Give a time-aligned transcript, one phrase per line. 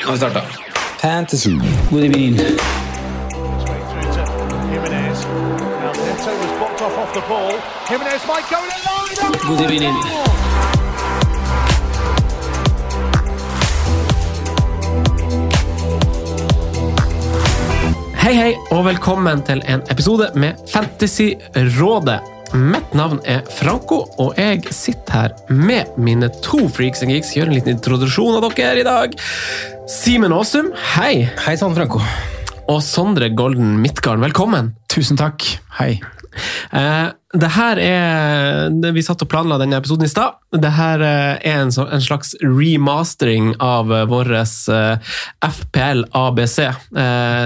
[0.00, 0.42] Nå har vi starta.
[1.00, 1.50] Fantasy.
[1.90, 2.36] God evening.
[9.48, 9.94] God evening.
[18.14, 22.39] Hei, hei, og velkommen til en episode med Fantasyrådet.
[22.50, 27.30] Mitt navn er Franco, og jeg sitter her med mine to freaks and geeks.
[27.36, 29.14] Gjør en liten introduksjon av dere i dag.
[29.90, 31.28] Simen Aasum, hei.
[31.44, 32.02] Hei sann, Franco.
[32.70, 34.72] Og Sondre Golden Midtgarden, velkommen.
[34.90, 35.46] Tusen takk.
[35.78, 35.92] Hei.
[36.74, 40.40] Eh, det her er Vi satt og planla denne episoden i stad.
[40.50, 45.12] Det her eh, er en, slags remastering av eh, vår eh,
[45.46, 46.58] FPL ABC.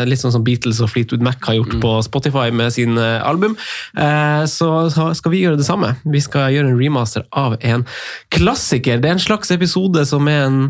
[0.08, 3.56] Litt sånn som Beatles og Fleetwood Mac har gjort på Spotify med sin album.
[4.48, 5.94] Så, skal vi gjøre det samme.
[6.08, 7.84] Vi skal gjøre en remaster av en
[8.34, 9.02] klassiker.
[9.02, 10.60] Det er en slags episode som er en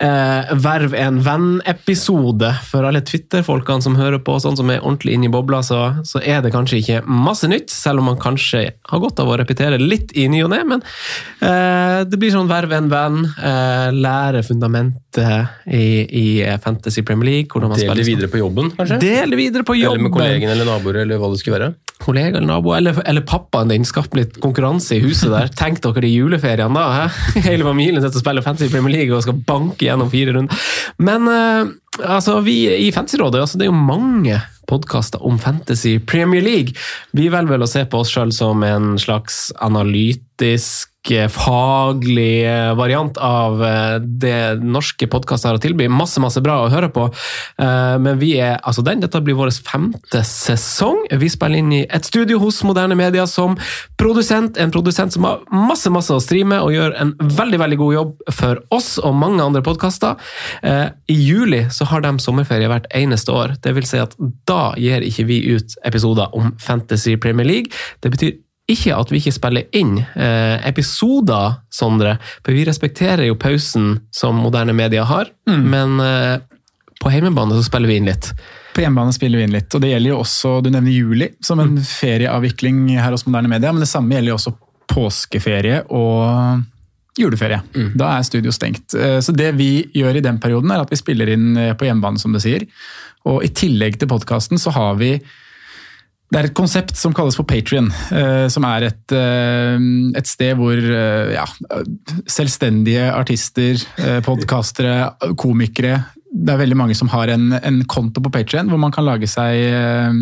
[0.00, 2.50] eh, Verv en venn-episode.
[2.68, 6.22] For alle Twitter-folkene som hører på, sånn som er ordentlig inne i bobla, så, så
[6.22, 9.78] er det kanskje ikke masse nytt, selv om man kanskje har godt av å repetere
[9.80, 10.60] litt i ny og ne.
[10.68, 16.26] Men eh, det blir sånn verv en venn, eh, lære fundamentet i, i
[16.62, 17.50] Fantasy Premier League.
[17.52, 19.00] hvordan man Del det videre på jobben, kanskje?
[19.02, 20.00] Del det videre på jobben!
[20.00, 21.72] Eller med kollegen eller naboer, eller hva det skulle være.
[22.02, 23.84] Kollega eller nabo, eller, eller pappaen din.
[23.86, 25.50] Skaff litt konkurranse i huset der.
[25.60, 26.86] Tenk dere de juleferiene da.
[26.96, 27.42] He?
[27.50, 30.72] Hele familien sitter og spiller Fantasy Premier League og skal banke gjennom fire runder.
[31.02, 34.40] Men eh, altså, vi i Fantasyrådet, altså, det er jo mange
[34.70, 36.76] podkaster om Fantasy Premier League.
[37.12, 43.16] Vi velger vel å se på oss sjøl som en slags analytisk faglig eh, variant
[43.18, 45.88] av eh, det norske podkaster har å tilby.
[45.90, 47.08] Masse masse bra å høre på.
[47.58, 49.00] Eh, Men vi er altså den.
[49.00, 51.06] Dette blir vår femte sesong.
[51.10, 53.56] Vi spiller inn i et studio hos Moderne Media som
[53.98, 54.56] produsent.
[54.56, 57.94] En produsent som har masse masse å stri med og gjør en veldig veldig god
[57.94, 60.16] jobb for oss og mange andre podkaster.
[60.62, 63.56] I juli så har de sommerferie hvert eneste år.
[63.62, 64.14] Det vil si at
[64.48, 67.74] da gir ikke vi ut episoder om Fantasy Premier League.
[68.02, 68.38] Det betyr
[68.74, 72.16] ikke at vi ikke spiller inn eh, episoder, Sondre.
[72.44, 76.40] For vi respekterer jo pausen som moderne media har, men eh,
[77.02, 78.32] på hjemmebane så spiller vi inn litt.
[78.72, 81.60] På hjemmebane spiller vi inn litt, og det gjelder jo også, du nevner juli som
[81.60, 84.54] en ferieavvikling her hos Moderne Media, men det samme gjelder jo også
[84.92, 86.62] påskeferie og
[87.18, 87.60] juleferie.
[87.98, 88.94] Da er studio stengt.
[88.96, 91.84] Eh, Så det vi gjør i den perioden er at vi spiller inn eh, på
[91.88, 92.64] hjemmebane, som du sier.
[93.28, 95.16] Og i tillegg til podkasten så har vi
[96.32, 97.90] det er et konsept som kalles for Patrion,
[98.52, 99.82] som er et, eh,
[100.16, 101.44] et sted hvor eh, ja,
[102.24, 105.98] selvstendige artister, eh, podkastere, komikere
[106.32, 109.28] Det er veldig mange som har en, en konto på Patrion hvor man kan lage
[109.28, 110.16] seg eh,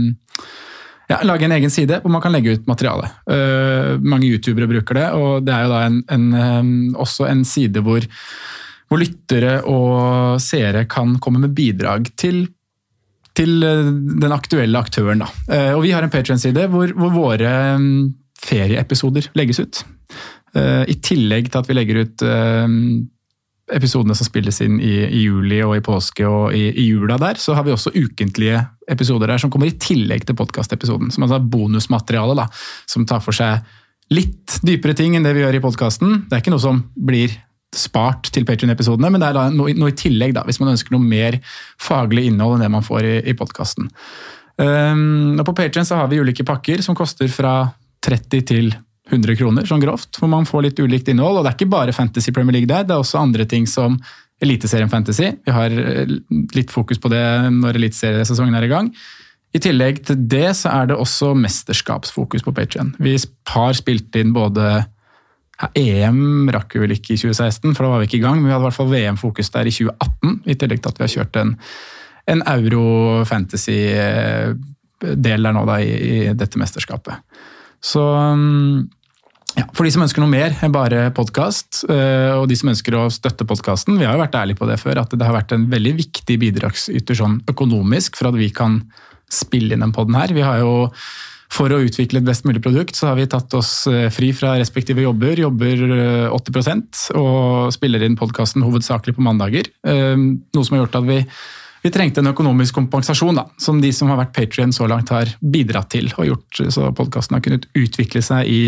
[1.11, 3.11] ja, lage en egen side hvor man kan legge ut materiale.
[3.31, 6.71] Eh, mange youtubere bruker det, og det er jo da en, en, eh,
[7.07, 8.07] også en side hvor,
[8.91, 12.49] hvor lyttere og seere kan komme med bidrag til
[13.39, 13.93] til eh,
[14.23, 15.23] den aktuelle aktøren.
[15.25, 15.31] Da.
[15.51, 18.03] Eh, Og vi har en Patreon-side hvor, hvor våre mm,
[18.41, 19.83] ferieepisoder legges ut.
[20.57, 22.29] Eh, I tillegg til at vi legger ut
[23.71, 27.39] episodene som spilles inn i, i juli og i påske og i, i jula der,
[27.39, 31.13] så har vi også ukentlige episoder der som kommer i tillegg til podkastepisoden.
[31.15, 32.49] Som altså er bonusmateriale, da,
[32.91, 33.63] som tar for seg
[34.11, 36.25] litt dypere ting enn det vi gjør i podkasten.
[36.27, 37.37] Det er ikke noe som blir
[37.77, 41.05] spart til Patreon-episodene, men det er noe, noe i tillegg, da, hvis man ønsker noe
[41.05, 41.39] mer
[41.81, 43.91] faglig innhold enn det man får i, i podkasten.
[44.61, 47.55] Um, og på Patreon så har vi ulike pakker som koster fra
[48.05, 48.73] 30 til
[49.11, 51.41] 100 kroner, sånn grovt, hvor man får litt ulikt innhold.
[51.41, 53.99] Og det er ikke bare Fantasy Premier League der, det er også andre ting som
[54.41, 55.33] Eliteserien Fantasy.
[55.45, 56.15] Vi har eh,
[56.57, 58.89] litt fokus på det når eliteseriesesongen er i gang.
[59.51, 62.95] I tillegg til det så er det også mesterskapsfokus på Patreon.
[63.03, 63.17] Vi
[63.51, 64.85] har spilt inn både
[65.77, 68.49] EM rakk vi vel ikke i 2016, for da var vi ikke i gang, men
[68.49, 71.13] vi hadde i hvert fall VM-fokus der i 2018, i tillegg til at vi har
[71.17, 71.57] kjørt en,
[72.35, 72.85] en euro
[73.29, 74.55] fantasy eh,
[75.01, 75.93] der nå da, i,
[76.31, 77.21] i dette mesterskapet.
[77.81, 78.89] Så mm,
[79.57, 83.07] ja, For de som ønsker noe mer enn bare podkast, og de som ønsker å
[83.11, 85.65] støtte podkasten Vi har jo vært ærlige på det før, at det har vært en
[85.73, 88.79] veldig viktig bidragsyter sånn økonomisk for at vi kan
[89.31, 90.33] spille inn den poden her.
[90.35, 90.91] Vi har jo
[91.51, 94.55] for å utvikle et best mulig produkt, så har vi tatt oss eh, fri fra
[94.61, 95.41] respektive jobber.
[95.43, 95.83] Jobber
[96.31, 99.67] 80% og spiller inn podkasten hovedsakelig på mandager.
[99.83, 101.19] Noe som har gjort at vi
[101.83, 105.31] vi trengte en økonomisk kompensasjon, da, som de som har vært Patrion så langt har
[105.41, 106.11] bidratt til.
[106.17, 108.61] og gjort Så podkasten har kunnet utvikle seg i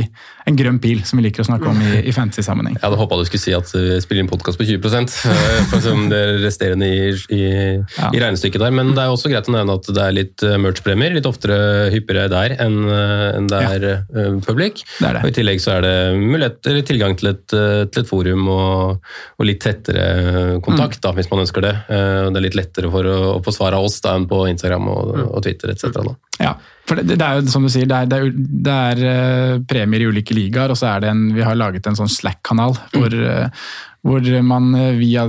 [0.49, 2.79] en grønn pil, som vi liker å snakke om i, i fantasy-sammenheng.
[2.79, 5.85] Jeg hadde håpa du skulle si at vi spiller inn podkast på 20 eh, for
[5.85, 8.09] som det resterende i, i, ja.
[8.09, 8.75] i, regnestykket der.
[8.75, 11.91] Men det er også greit å nevne at det er litt eh, merch-premier, litt oftere
[11.95, 14.27] hyppigere der enn, eh, enn det er ja.
[14.47, 14.83] public.
[14.99, 15.25] Det er det.
[15.27, 19.13] Og I tillegg så er det mulighet, eller tilgang til et, til et forum og,
[19.37, 21.05] og, litt tettere kontakt, mm.
[21.05, 21.75] da, hvis man ønsker det.
[21.93, 24.89] Det er litt lettere for å, å få svar av oss da, enn på Instagram
[24.93, 25.25] og, mm.
[25.29, 26.01] og Twitter etc.
[26.43, 26.57] Ja,
[26.89, 30.05] for det, det, er jo som du sier, det er, det er, er uh, premier
[30.05, 32.99] i ulike ligaer, og så er det en, vi har laget en sånn Slack-kanal mm.
[32.99, 33.71] hvor, uh,
[34.07, 35.29] hvor man uh, via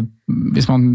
[0.56, 0.86] hvis man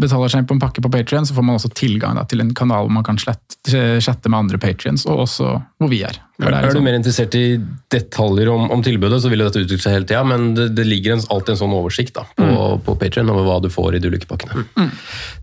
[0.00, 2.54] betaler seg på en pakke på Patrion, så får man også tilgang da, til en
[2.56, 6.16] kanal hvor man kan chatte med andre patrions, og også hvor vi er.
[6.40, 7.60] Er, er, du mer interessert i
[7.92, 11.16] detaljer om, om tilbudet, så vil dette utvikle seg hele tida, men det, det ligger
[11.16, 12.84] en, alltid en sånn oversikt da, på, mm.
[12.86, 14.64] på Patrion over hva du får i de ulike pakkene.
[14.78, 14.92] Mm.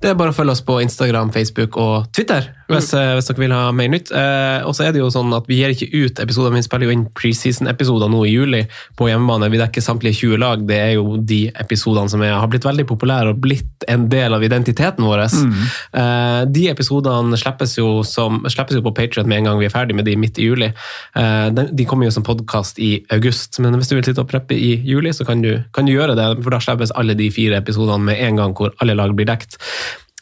[0.01, 3.13] Det er bare å følge oss på Instagram, Facebook og Twitter hvis, mm.
[3.15, 4.11] hvis dere vil ha mer nytt.
[4.11, 6.89] Eh, og så er det jo sånn at Vi gir ikke ut episoder, vi spiller
[6.89, 8.63] jo inn preseason-episoder nå i juli
[8.99, 9.49] på hjemmebane.
[9.53, 10.65] Vi dekker samtlige 20 lag.
[10.67, 14.35] Det er jo de episodene som er, har blitt veldig populære og blitt en del
[14.35, 15.23] av identiteten vår.
[15.31, 15.53] Mm.
[16.01, 19.73] Eh, de episodene slippes jo, som, slippes jo på Patrion med en gang vi er
[19.73, 20.71] ferdig med de midt i juli.
[21.17, 24.57] Eh, de, kommer jo som podkast i august, men hvis du vil sitte og preppe
[24.57, 26.27] i juli, så kan du, kan du gjøre det.
[26.41, 29.59] For da slippes alle de fire episodene med en gang hvor alle lag blir dekt.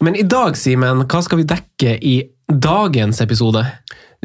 [0.04, 2.18] Men i dag, Simen, hva skal vi dekke i
[2.52, 3.64] dagens episode?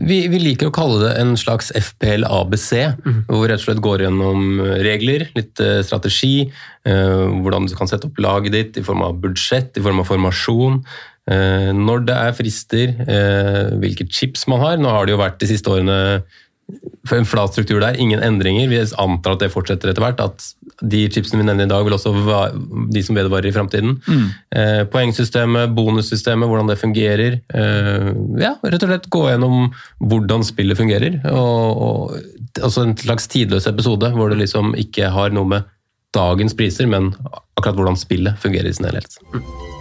[0.01, 2.71] Vi, vi, liker å kalle det en slags FPL ABC,
[3.05, 3.19] mm.
[3.29, 6.47] hvor vi rett og slett går gjennom regler, litt eh, strategi,
[6.89, 10.09] eh, hvordan du kan sette opp laget ditt i form av budsjett, i form av
[10.09, 10.81] formasjon.
[11.31, 14.79] Eh, når det er frister, eh, hvilke chips man har.
[14.81, 16.01] Nå har det jo vært de siste årene
[17.11, 18.69] en flat struktur der, ingen endringer.
[18.71, 20.21] Vi antar at det fortsetter etter hvert.
[20.23, 20.45] At
[20.81, 22.61] de chipsene vi nevner i dag, vil også være
[22.95, 23.97] de som vedvarer i framtiden.
[24.07, 24.29] Mm.
[24.57, 27.41] Eh, poengsystemet, bonussystemet, hvordan det fungerer.
[27.55, 28.13] Eh,
[28.43, 31.21] ja, rett og slett gå gjennom hvordan spillet fungerer.
[31.33, 35.77] Og, og altså en slags tidløs episode hvor det liksom ikke har noe med
[36.17, 37.13] dagens priser, men
[37.57, 39.21] akkurat hvordan spillet fungerer i sin helhet.
[39.35, 39.80] Mm.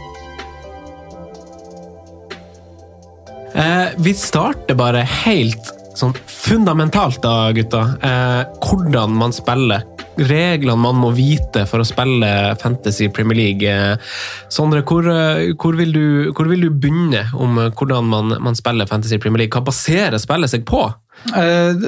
[3.59, 7.81] Eh, vi starter bare helt sånn fundamentalt, da, gutta.
[7.99, 9.83] Eh, hvordan man spiller.
[10.19, 12.29] Reglene man må vite for å spille
[12.59, 13.67] Fantasy Premier League.
[13.67, 14.15] Eh,
[14.51, 18.87] Sondre, hvor, eh, hvor, vil, du, hvor vil, du, begynne om hvordan man, man, spiller
[18.87, 19.55] Fantasy Premier League?
[19.55, 20.85] Hva baserer spillet seg på?
[21.35, 21.83] Eh,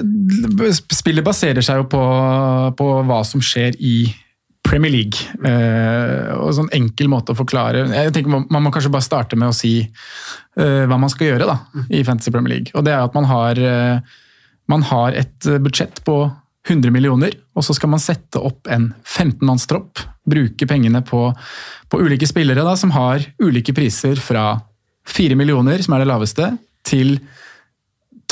[0.91, 2.03] spillet baserer seg jo på,
[2.75, 3.95] på hva som skjer i
[4.71, 5.27] Premier League.
[5.43, 9.51] Eh, og sånn enkel måte å forklare Jeg tenker man, må kanskje bare starte med
[9.51, 11.57] å si eh, hva man skal gjøre da,
[11.91, 12.75] i Fantasy Premier League.
[12.75, 14.21] Og det er at man har, eh,
[14.71, 16.23] man har et budsjett på
[16.69, 20.03] 100 millioner, og så skal man sette opp en 15-mannstropp.
[20.29, 21.23] Bruke pengene på,
[21.89, 24.53] på ulike spillere da, som har ulike priser fra
[25.09, 26.51] 4 millioner, som er det laveste,
[26.85, 27.17] til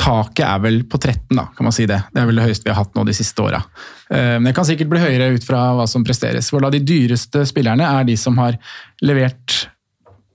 [0.00, 1.98] Taket er vel på 13, da, kan man si det.
[2.12, 3.60] Det er vel det høyeste vi har hatt nå de siste åra.
[4.08, 6.48] Eh, men det kan sikkert bli høyere ut fra hva som presteres.
[6.52, 8.56] For da De dyreste spillerne er de som har
[9.04, 9.66] levert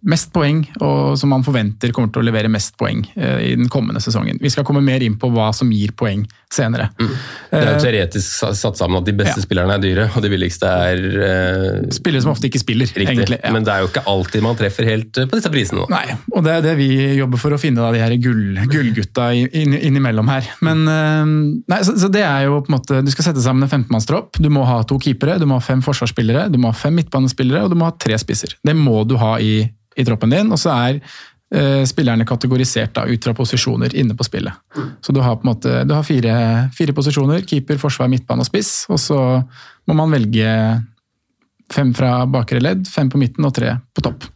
[0.05, 3.69] mest poeng, og som man forventer kommer til å levere mest poeng eh, i den
[3.73, 4.37] kommende sesongen.
[4.41, 6.21] Vi skal komme mer inn på hva som gir poeng
[6.53, 6.91] senere.
[6.99, 7.13] Mm.
[7.49, 9.45] Det er jo eh, teoretisk satt sammen at de beste ja.
[9.45, 13.07] spillerne er dyre, og de billigste er uh, Spillere som ofte ikke spiller, riktig.
[13.15, 13.39] egentlig.
[13.41, 13.53] Ja.
[13.55, 15.87] Men det er jo ikke alltid man treffer helt på disse prisene.
[15.89, 19.31] Nei, og det er det vi jobber for å finne, da, de her gull, gullgutta
[19.35, 20.51] innimellom her.
[20.65, 23.71] Men nei, så, så, det er jo på en måte Du skal sette sammen en
[23.71, 24.37] 15-mannstropp.
[24.41, 27.65] Du må ha to keepere, du må ha fem forsvarsspillere, du må ha fem midtbanespillere,
[27.65, 28.53] og du må ha tre spisser.
[28.65, 33.05] Det må du ha i i troppen din, og så er uh, spillerne kategorisert da,
[33.07, 34.65] ut fra posisjoner inne på spillet.
[35.01, 36.35] Så du har måte, du har fire,
[36.75, 39.21] fire posisjoner, keeper, forsvar, midtbane og spiss, og så
[39.85, 40.51] må man velge
[41.73, 44.27] fem fra bakre ledd, fem på midten og tre på topp.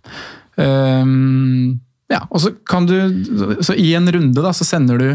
[0.60, 1.78] Um,
[2.10, 2.96] ja, og så kan du,
[3.62, 5.10] så I en runde da, så sender du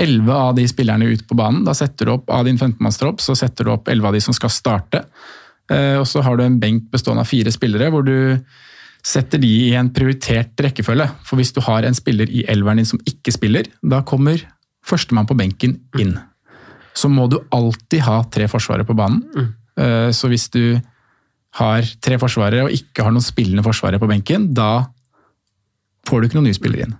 [0.00, 1.62] elleve av de spillerne ut på banen.
[1.66, 4.36] Da setter du opp av din 15-mannstropp så setter du opp elleve av de som
[4.36, 5.04] skal starte.
[5.70, 8.16] Uh, og så har du en benk bestående av fire spillere, hvor du
[9.02, 11.08] setter de i en prioritert rekkefølge.
[11.26, 14.42] For hvis du har en spiller i elveren din som ikke spiller, da kommer
[14.86, 16.14] førstemann på benken inn.
[16.94, 19.22] Så må du alltid ha tre forsvarere på banen.
[19.34, 19.52] Mm.
[20.14, 20.78] Så hvis du
[21.58, 24.84] har tre forsvarere og ikke har noen spillende forsvarere på benken, da
[26.08, 26.98] får du ikke noen nye spillere inn.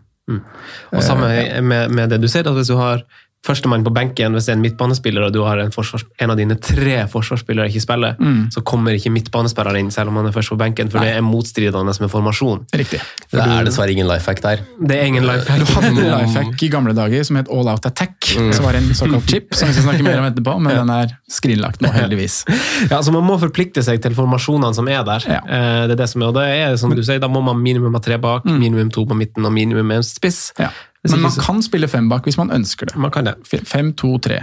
[0.93, 1.29] Og samme
[1.65, 3.03] med, med det du ser, at hvis du har
[3.47, 6.39] førstemann på benken, hvis det er en midtbanespiller og du har en, forsvars, en av
[6.39, 8.19] dine tre forsvarsspillere ikke spiller,
[8.55, 11.25] så kommer ikke midtbanespilleren inn selv om han er først på benken, for det er
[11.27, 12.63] motstridende med formasjon.
[12.79, 13.01] Riktig.
[13.33, 14.63] Det er dessverre ingen life hack der.
[14.79, 17.71] Det er ingen life Du hadde en life hack i gamle dager som het All
[17.73, 18.31] Out Attack.
[18.31, 21.17] Som var en såkalt chip, som vi skal snakke mer om etterpå, men den er
[21.31, 22.43] skrinlagt nå, heldigvis.
[22.91, 25.27] Ja, så Man må forplikte seg til formasjonene som er der.
[25.29, 25.43] Ja.
[25.43, 27.59] Eh, det er det som er, og det er som du sier, Da må man
[27.63, 30.51] minimum ha tre bak, minimum to på midten og minimum en spiss.
[30.61, 30.71] Ja.
[31.11, 32.95] Men man kan spille fem bak hvis man ønsker det.
[33.03, 33.35] Man kan det.
[33.67, 34.37] Fem, to, tre.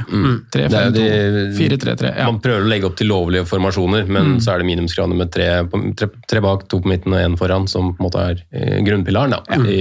[0.52, 1.04] Tre, Det er fem, to,
[1.56, 2.12] fire, tre, tre.
[2.18, 2.26] Ja.
[2.28, 5.48] Man prøver å legge opp til lovlige formasjoner, men så er det minimumskravene med tre,
[5.96, 8.82] tre, tre bak, to på midten og én foran, som på en måte er eh,
[8.84, 9.40] grunnpilaren da,
[9.72, 9.80] i,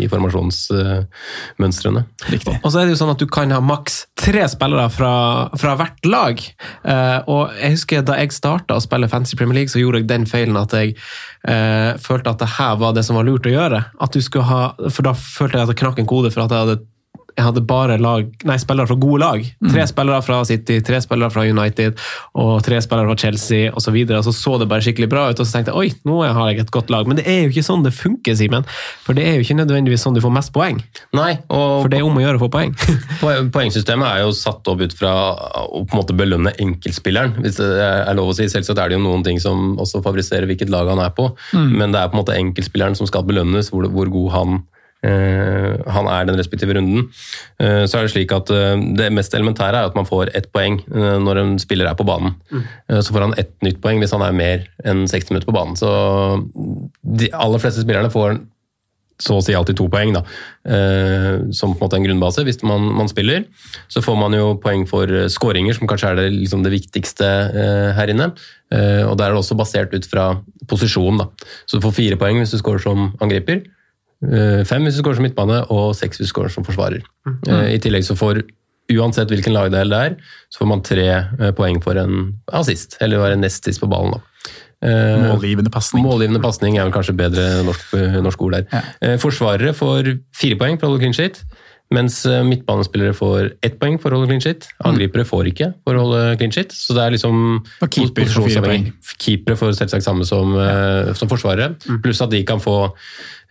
[0.00, 2.04] i formasjonsmønstrene.
[2.32, 2.56] Riktig.
[2.62, 5.12] Og så er det jo sånn at du kan ha maks tre spillere fra,
[5.60, 6.40] fra hvert lag.
[6.88, 10.08] Eh, og jeg husker da jeg starta å spille Fancy Premier League, så gjorde jeg
[10.10, 10.96] den feilen at jeg
[11.48, 13.82] eh, følte at det her var det som var lurt å gjøre.
[14.04, 16.66] At du ha, For da følte jeg at det knakk en kode for at jeg
[16.66, 16.80] hadde
[17.38, 19.44] jeg hadde bare lag, nei, spillere fra gode lag.
[19.70, 21.94] Tre spillere fra City, tre spillere fra United
[22.34, 23.86] og tre spillere fra Chelsea osv.
[23.88, 24.18] Så, videre.
[24.26, 26.64] så så det bare skikkelig bra ut, og så tenkte jeg oi, nå har jeg
[26.66, 27.06] et godt lag.
[27.08, 28.66] Men det er jo ikke sånn det funker, Simen.
[29.06, 30.82] For det er jo ikke nødvendigvis sånn du får mest poeng.
[31.16, 32.74] Nei, og For det er om å gjøre å få poeng.
[33.22, 35.14] Poeng- Poengsystemet er jo satt opp ut fra
[35.62, 37.38] å på en måte belønne enkeltspilleren.
[37.44, 38.48] hvis det er lov å si.
[38.50, 41.94] Selvsagt er det jo noen ting som også favoriserer hvilket lag han er på, men
[41.94, 46.08] det er på en måte enkeltspilleren som skal belønnes, hvor, hvor god han eh, han
[46.10, 47.06] er den respektive runden.
[47.62, 50.50] Eh, så er det slik at eh, det mest elementære er at man får ett
[50.54, 52.34] poeng eh, når en spiller er på banen.
[52.50, 55.56] Eh, så får han ett nytt poeng hvis han er mer enn 60 minutter på
[55.56, 55.78] banen.
[55.78, 55.88] Så
[57.02, 58.40] de aller fleste spillerne får
[59.18, 60.20] så å si alltid to poeng, da,
[60.70, 63.48] eh, som på en måte en grunnbase hvis man, man spiller.
[63.90, 67.26] Så får man jo poeng for eh, skåringer, som kanskje er det, liksom det viktigste
[67.26, 68.30] eh, her inne.
[68.70, 70.30] Eh, og der er det også basert ut fra
[70.70, 71.18] posisjon.
[71.18, 71.26] Da.
[71.66, 73.77] Så du får fire poeng hvis du skårer som angriper, eh,
[74.66, 77.04] fem hvis du skårer som midtbane, og seks hvis du skårer som forsvarer.
[77.28, 77.42] Mm.
[77.70, 78.42] I tillegg så får
[78.88, 80.14] Uansett hvilken lagdel det er,
[80.48, 84.16] så får man tre eh, poeng for en assist, eller være nest sist på ballen.
[84.16, 84.52] da.
[84.88, 86.06] Eh, Målgivende pasning.
[86.06, 87.92] Målgivende pasning er vel kanskje bedre norsk,
[88.24, 88.68] norsk ord der.
[88.72, 89.16] Ja.
[89.20, 91.42] Forsvarere får fire poeng på holde clean sheet,
[91.94, 94.66] mens eh, midtbanespillere får ett poeng for å holde clean shit.
[94.88, 96.74] Angripere får ikke for å holde clean shit.
[96.74, 98.76] Så det er liksom Og keeper får fire.
[99.16, 102.76] Keepere får selvsagt samme som, eh, som forsvarere, pluss at de kan få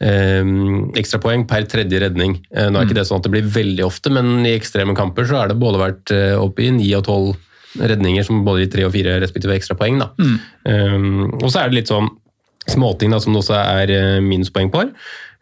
[0.03, 0.53] eh,
[1.01, 2.38] ekstrapoeng per tredje redning.
[2.53, 5.25] Eh, nå er ikke det sånn at det blir veldig ofte, men i ekstreme kamper
[5.25, 7.36] så har det både vært eh, opp i ni og tolv
[7.77, 10.00] redninger som både gir tre og fire respektive ekstrapoeng.
[10.17, 10.38] Mm.
[10.65, 12.10] Um, og så er det litt sånn
[12.67, 14.84] småting da, som det også er eh, minuspoeng på.
[14.84, 14.94] Um,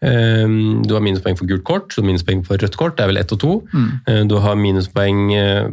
[0.02, 2.98] du har minuspoeng for gult kort, så minuspoeng for rødt kort.
[2.98, 3.54] Det er vel ett og to.
[3.74, 4.28] Mm.
[4.30, 5.72] du har minuspoeng uh,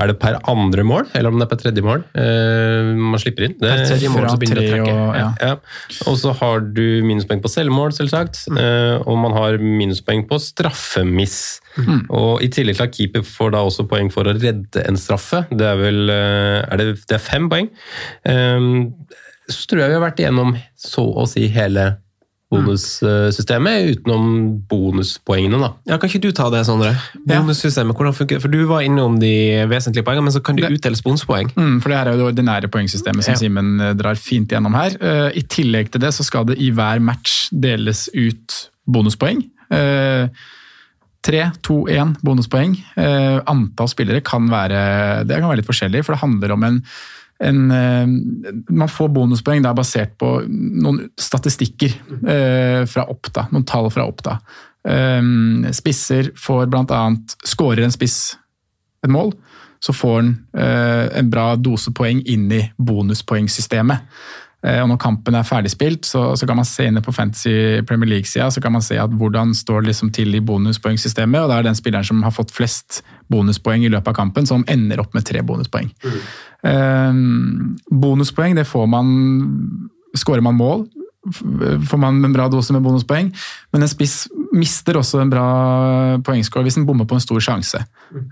[0.00, 2.00] Er det per andre mål, eller om det er per tredje mål?
[2.16, 3.56] Uh, man slipper inn.
[3.60, 4.94] Det, Per tredje mål så begynner det å trekke.
[4.94, 5.26] og- ja.
[5.42, 5.56] ja.
[6.08, 8.40] Og så har du minuspoeng på selvmål, selvsagt.
[8.48, 11.60] Uh, og man har minuspoeng på straffemiss.
[12.08, 15.44] Og I tillegg til at keeper får da også poeng for å redde en straffe.
[15.52, 17.68] Det er vel er det, det er fem poeng.
[18.24, 18.94] Um,
[19.46, 21.98] så tror jeg vi har vært igjennom så å si hele
[22.52, 24.26] bonussystemet, utenom
[24.70, 25.70] bonuspoengene, da.
[25.90, 26.92] Ja, Kan ikke du ta det, Sondre?
[27.26, 28.42] Bonussystemet, hvordan funker det?
[28.44, 29.32] For Du var innom de
[29.70, 31.50] vesentlige poengene, men så kan det utdeles bonuspoeng.
[31.56, 33.40] Mm, for det her er jo det ordinære poengsystemet som Ja.
[33.40, 34.94] Simen eh, drar fint gjennom her.
[35.00, 39.42] Eh, I tillegg til det så skal det i hver match deles ut bonuspoeng.
[39.70, 40.28] Eh,
[41.26, 42.76] Tre, to, én bonuspoeng.
[42.96, 46.76] Eh, antall spillere kan være, det kan være litt forskjellig, for det handler om en,
[47.38, 48.06] en eh,
[48.68, 51.92] Man får bonuspoeng da basert på noen statistikker
[52.28, 54.38] eh, fra Oppda, noen tall fra Oppda.
[54.88, 55.22] Eh,
[55.76, 57.02] spisser får bl.a.
[57.44, 58.36] Skårer en spiss
[59.04, 59.34] et mål,
[59.84, 64.08] så får han en bra dose poeng inn i bonuspoengsystemet.
[64.66, 68.10] Eh, og når kampen er ferdigspilt, så, så kan man se inne på Fantasy Premier
[68.16, 71.40] League-sida så kan man se at hvordan står liksom til i bonuspoengsystemet.
[71.42, 74.66] og Det er den spilleren som har fått flest bonuspoeng i løpet av kampen, som
[74.70, 75.92] ender opp med tre bonuspoeng.
[76.66, 77.20] Eh,
[77.90, 79.12] bonuspoeng det får man
[80.16, 80.86] Skårer man mål,
[81.90, 83.32] får man en bra dose med bonuspoeng.
[83.74, 85.46] Men en spiss mister også en bra
[86.24, 87.82] poengscore hvis en bommer på en stor sjanse.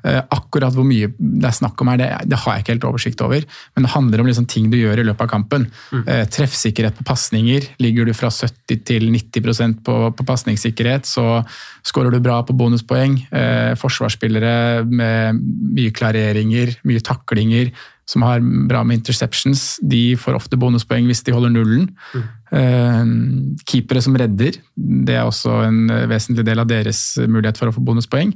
[0.05, 2.89] Eh, Akkurat hvor mye det er snakk om her, det, det har jeg ikke helt
[2.89, 3.47] oversikt over.
[3.75, 5.69] Men det handler om liksom ting du gjør i løpet av kampen.
[5.93, 6.05] Mm.
[6.33, 7.69] Treffsikkerhet på pasninger.
[7.83, 11.43] Ligger du fra 70 til 90 på, på pasningssikkerhet, så
[11.87, 13.19] skårer du bra på bonuspoeng.
[13.35, 15.43] Eh, Forsvarsspillere med
[15.75, 17.75] mye klareringer, mye taklinger
[18.07, 21.87] som har bra med interceptions, de får ofte bonuspoeng hvis de holder nullen.
[22.15, 22.25] Eh,
[22.55, 27.75] keepere som redder, det er også en eh, vesentlig del av deres mulighet for å
[27.75, 28.35] få bonuspoeng.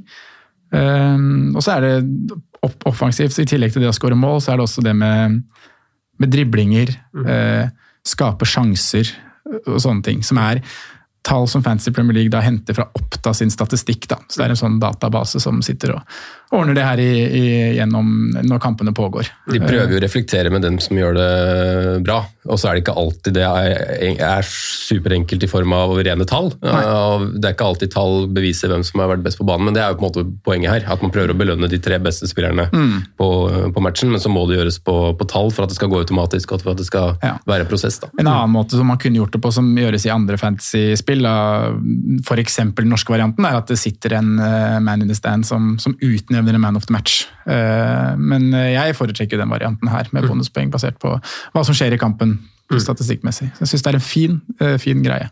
[0.75, 2.37] Eh, og så er det
[2.89, 5.39] offensivt, i tillegg til det å skåre mål, så er det også det med,
[6.19, 6.93] med driblinger,
[7.25, 7.71] eh,
[8.07, 9.11] skape sjanser
[9.65, 10.23] og sånne ting.
[10.25, 10.63] Som er
[11.25, 14.07] tall som Fantasy Premier League da henter fra Oppta sin statistikk.
[14.07, 14.15] da.
[14.29, 16.01] Så Det er en sånn database som sitter og
[16.55, 17.43] ordner det her i, i,
[17.77, 19.27] gjennom når kampene pågår.
[19.51, 22.81] De prøver jo å reflektere med dem som gjør det bra, og så er det
[22.85, 26.49] ikke alltid det er, er superenkelt i form av rene tall.
[26.63, 26.79] Nei.
[27.37, 29.83] Det er ikke alltid tall beviser hvem som har vært best på banen, men det
[29.83, 30.87] er jo på en måte poenget her.
[30.95, 33.01] At man prøver å belønne de tre beste spillerne Mm.
[33.17, 33.27] på,
[33.73, 35.99] på matchen, men så må det gjøres på, på tall for at det skal gå
[36.01, 37.15] automatisk og for at det skal
[37.49, 37.97] være en prosess.
[38.01, 38.09] da.
[38.19, 42.55] En annen måte som man kunne gjort det på, som gjøres i andre fantasy-spill, f.eks.
[42.77, 45.97] den norske varianten, er at det sitter en eh, man in the stand som, som
[45.99, 47.25] utnevner en man of the match.
[47.45, 51.95] Eh, Men eh, jeg foretrekker den varianten her, med bonuspoeng basert på hva som skjer
[51.95, 52.37] i kampen
[52.69, 53.49] statistikkmessig.
[53.57, 54.41] Så jeg syns det er en fin,
[54.77, 55.29] fin greie.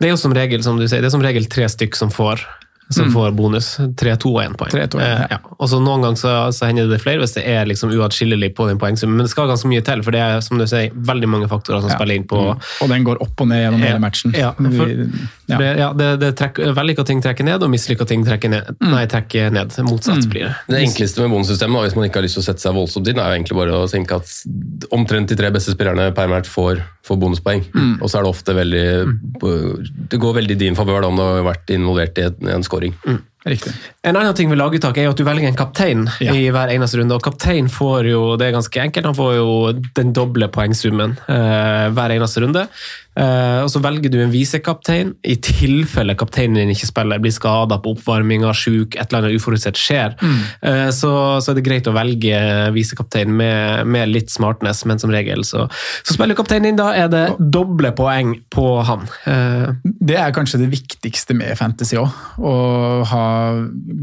[0.00, 2.08] Det er jo som regel som du sier, det er som regel tre stykk som
[2.12, 2.40] får,
[2.90, 3.12] som Mm.
[3.14, 3.76] får bonus.
[3.96, 4.70] Tre, to og 1 poeng.
[4.70, 5.14] Tre, to og ja.
[5.24, 5.38] Eh, ja.
[5.58, 8.68] Og så Noen ganger så, så hender det flere hvis det er liksom uatskillelig på
[8.68, 9.16] den poengsummen.
[9.16, 11.80] Men det skal ganske mye til, for det er som du sier, veldig mange faktorer
[11.80, 11.96] som Ja.
[11.96, 12.60] spiller inn på Mm.
[12.82, 13.86] Og den går opp og ned gjennom Ja.
[13.86, 14.32] hele matchen.
[14.34, 18.24] Ja, for- For Det, ja, det, det trekker, Vellykka ting trekker ned, og mislykka ting
[18.24, 18.66] trekker ned.
[18.80, 18.90] Mm.
[18.90, 19.68] Nei, trekker ned.
[19.86, 20.54] Motsatt blir det.
[20.68, 23.18] Det enkleste med bonussystemet, hvis man ikke har lyst til å sette seg voldsomt inn,
[23.18, 26.82] er jo egentlig bare å tenke at omtrent de tre beste spillerne per match får,
[27.06, 27.64] får bonuspoeng.
[27.72, 27.94] Mm.
[28.00, 28.86] Og så er det ofte veldig
[30.10, 32.96] Det går veldig i din favør om du har vært involvert i en, en scoring.
[33.46, 33.72] Riktig.
[34.02, 36.32] En annen ting med laguttak er at du velger en kaptein Ja.
[36.34, 37.14] i hver eneste runde.
[37.14, 39.50] og Kaptein får jo, det er ganske enkelt, han får jo
[39.94, 42.66] den doble poengsummen eh, hver eneste runde.
[43.16, 47.78] Eh, og Så velger du en visekaptein i tilfelle kapteinen din ikke spiller, blir skada
[47.80, 50.16] på oppvarminga, sjuk, et eller annet uforutsett skjer.
[50.62, 52.42] Eh, så, så er det greit å velge
[52.74, 55.64] visekaptein med, med litt smartness, men som regel så,
[56.02, 56.76] så spiller kapteinen din.
[56.82, 59.06] Da er det doble poeng på han.
[59.24, 59.70] Eh,
[60.06, 62.10] Det er kanskje det viktigste med fantasy òg.
[62.42, 62.52] Å
[63.06, 63.24] ha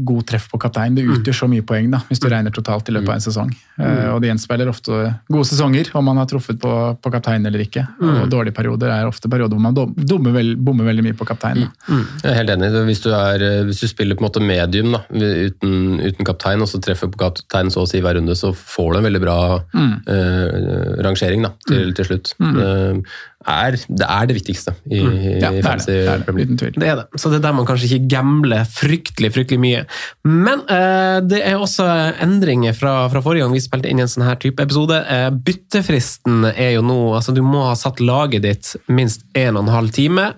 [0.08, 0.94] god treff på kaptein.
[0.96, 3.50] Det utgjør så mye poeng da, hvis du regner totalt i løpet av en sesong.
[3.78, 4.98] Eh, Og det gjenspeiler ofte
[5.30, 6.72] gode sesonger, om man har truffet på,
[7.02, 7.86] på kaptein eller ikke.
[8.00, 11.64] Og dårlige perioder er ofte perioder hvor man bommer veldig mye på kaptein.
[11.64, 11.98] da.
[12.24, 12.70] Jeg er helt enig.
[12.90, 16.68] Hvis du, er, hvis du spiller på en måte medium da, uten, uten kaptein, og
[16.70, 19.38] så treffer på kaptein så å si hver runde, så får du en veldig bra
[19.74, 22.34] eh, rangering da, til, til slutt.
[22.38, 23.04] Det,
[23.46, 25.86] er, det er det viktigste i, i Ja, det er det.
[25.86, 26.70] det, er det.
[26.76, 27.06] Det er det.
[27.20, 29.84] Så det er der man kanskje ikke gambler fryktelig fryktelig mye.
[30.24, 31.86] Men eh, det er også
[32.24, 34.98] endringer fra, fra forrige gang vi spilte inn i en sånn her type episode.
[35.04, 39.66] Eh, byttefristen er jo nå altså Du må ha satt laget ditt minst en og
[39.66, 40.30] en halv time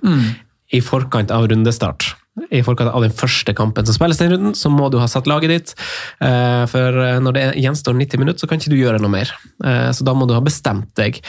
[0.74, 2.14] i forkant av rundestart.
[2.52, 5.28] I forkant av den første kampen som spilles den runden, så må du ha satt
[5.30, 5.72] laget ditt.
[6.20, 9.32] Eh, for eh, når det gjenstår 90 minutter, så kan ikke du gjøre noe mer.
[9.64, 11.22] Eh, så da må du ha bestemt deg.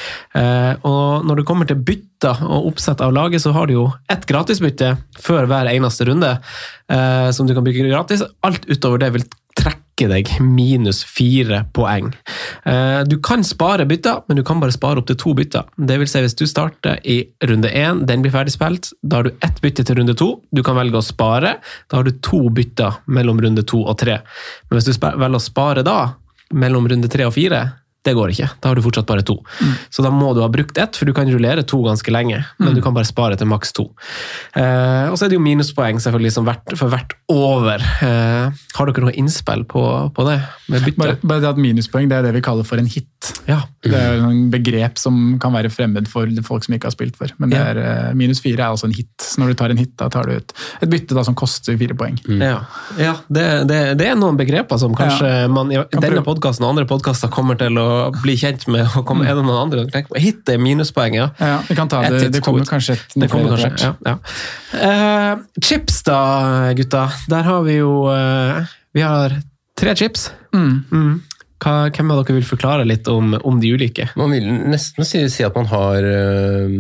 [0.88, 4.28] Og når det kommer til bytter og oppsett av laget, så har du jo ett
[4.28, 6.30] gratisbytte før hver eneste runde,
[7.36, 8.24] som du kan bruke gratis.
[8.46, 9.26] Alt utover det vil
[9.98, 12.14] trekke deg minus fire poeng.
[12.66, 15.64] Eh, Du kan spare bytter, men du kan bare spare opp til to bytter.
[15.78, 19.24] Det vil si hvis du starter i runde én, den blir ferdig spilt, da har
[19.24, 20.42] du ett bytte til runde to.
[20.54, 21.58] Du kan velge å spare,
[21.90, 24.22] da har du to bytter mellom runde to og tre.
[24.70, 26.14] Men hvis du velger å spare da,
[26.54, 27.74] mellom runde tre og fire,
[28.08, 28.48] det går ikke.
[28.64, 29.36] Da har du fortsatt bare to.
[29.94, 32.40] Så da må du ha brukt ett, for du kan rullere to ganske lenge.
[32.62, 33.90] Men du kan bare spare til maks to.
[34.56, 37.84] Eh, og så er det jo minuspoeng selvfølgelig som hvert, for hvert over.
[38.06, 39.84] Eh, har dere noe innspill på,
[40.16, 40.38] på det?
[40.98, 43.32] Bare, bare det at minuspoeng det er det vi kaller for en hit.
[43.50, 43.62] Ja.
[43.84, 47.34] Det er noen begrep som kan være fremmed for folk som ikke har spilt før.
[47.42, 47.66] Men det Ja.
[47.74, 49.10] er, eh, minus fire er altså en hit.
[49.24, 51.78] Så når du tar en hit, da tar du ut et bytte da som koster
[51.80, 52.18] fire poeng.
[52.28, 52.62] Ja,
[53.02, 56.76] ja det, det, det er noen begreper som kanskje man i Kan denne podkasten og
[56.76, 57.88] andre podkaster kommer til å
[58.22, 58.88] bli kjent med.
[58.98, 60.22] og komme, en eller noen andre som tenker på?
[60.22, 61.30] Hit er minuspoeng, ja.
[61.42, 62.32] Ja, vi kan ta det.
[62.36, 63.94] Det kommer kanskje et Det kommer kanskje, ja.
[64.08, 64.18] ja.
[64.74, 66.20] Uh, chips da,
[66.78, 67.08] gutta.
[67.32, 68.64] Der har vi jo uh,
[68.96, 69.40] Vi har
[69.78, 70.32] tre chips.
[70.56, 70.84] Mm.
[70.92, 71.16] Mm.
[71.64, 74.12] Hva, hvem av dere vil forklare litt om, om de ulike?
[74.20, 76.76] Man vil nesten si, si at man har eh,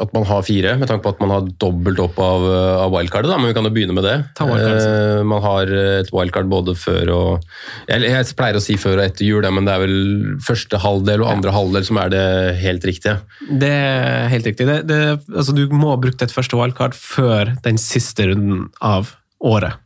[0.00, 2.90] at man har fire, med tanke på at man har dobbelt opp av, eh, av
[2.94, 3.30] wildcardet.
[3.30, 4.16] Da, men vi kan jo begynne med det.
[4.42, 7.46] Eh, man har et wildcard både før og
[7.90, 9.96] jeg, jeg pleier å si før og etter jul, men det er vel
[10.44, 12.26] første halvdel og andre halvdel som er det
[12.62, 13.18] helt riktige.
[13.46, 14.66] Det er helt riktig.
[14.70, 15.00] Det, det,
[15.34, 19.83] altså, du må ha brukt et første wildcard før den siste runden av året.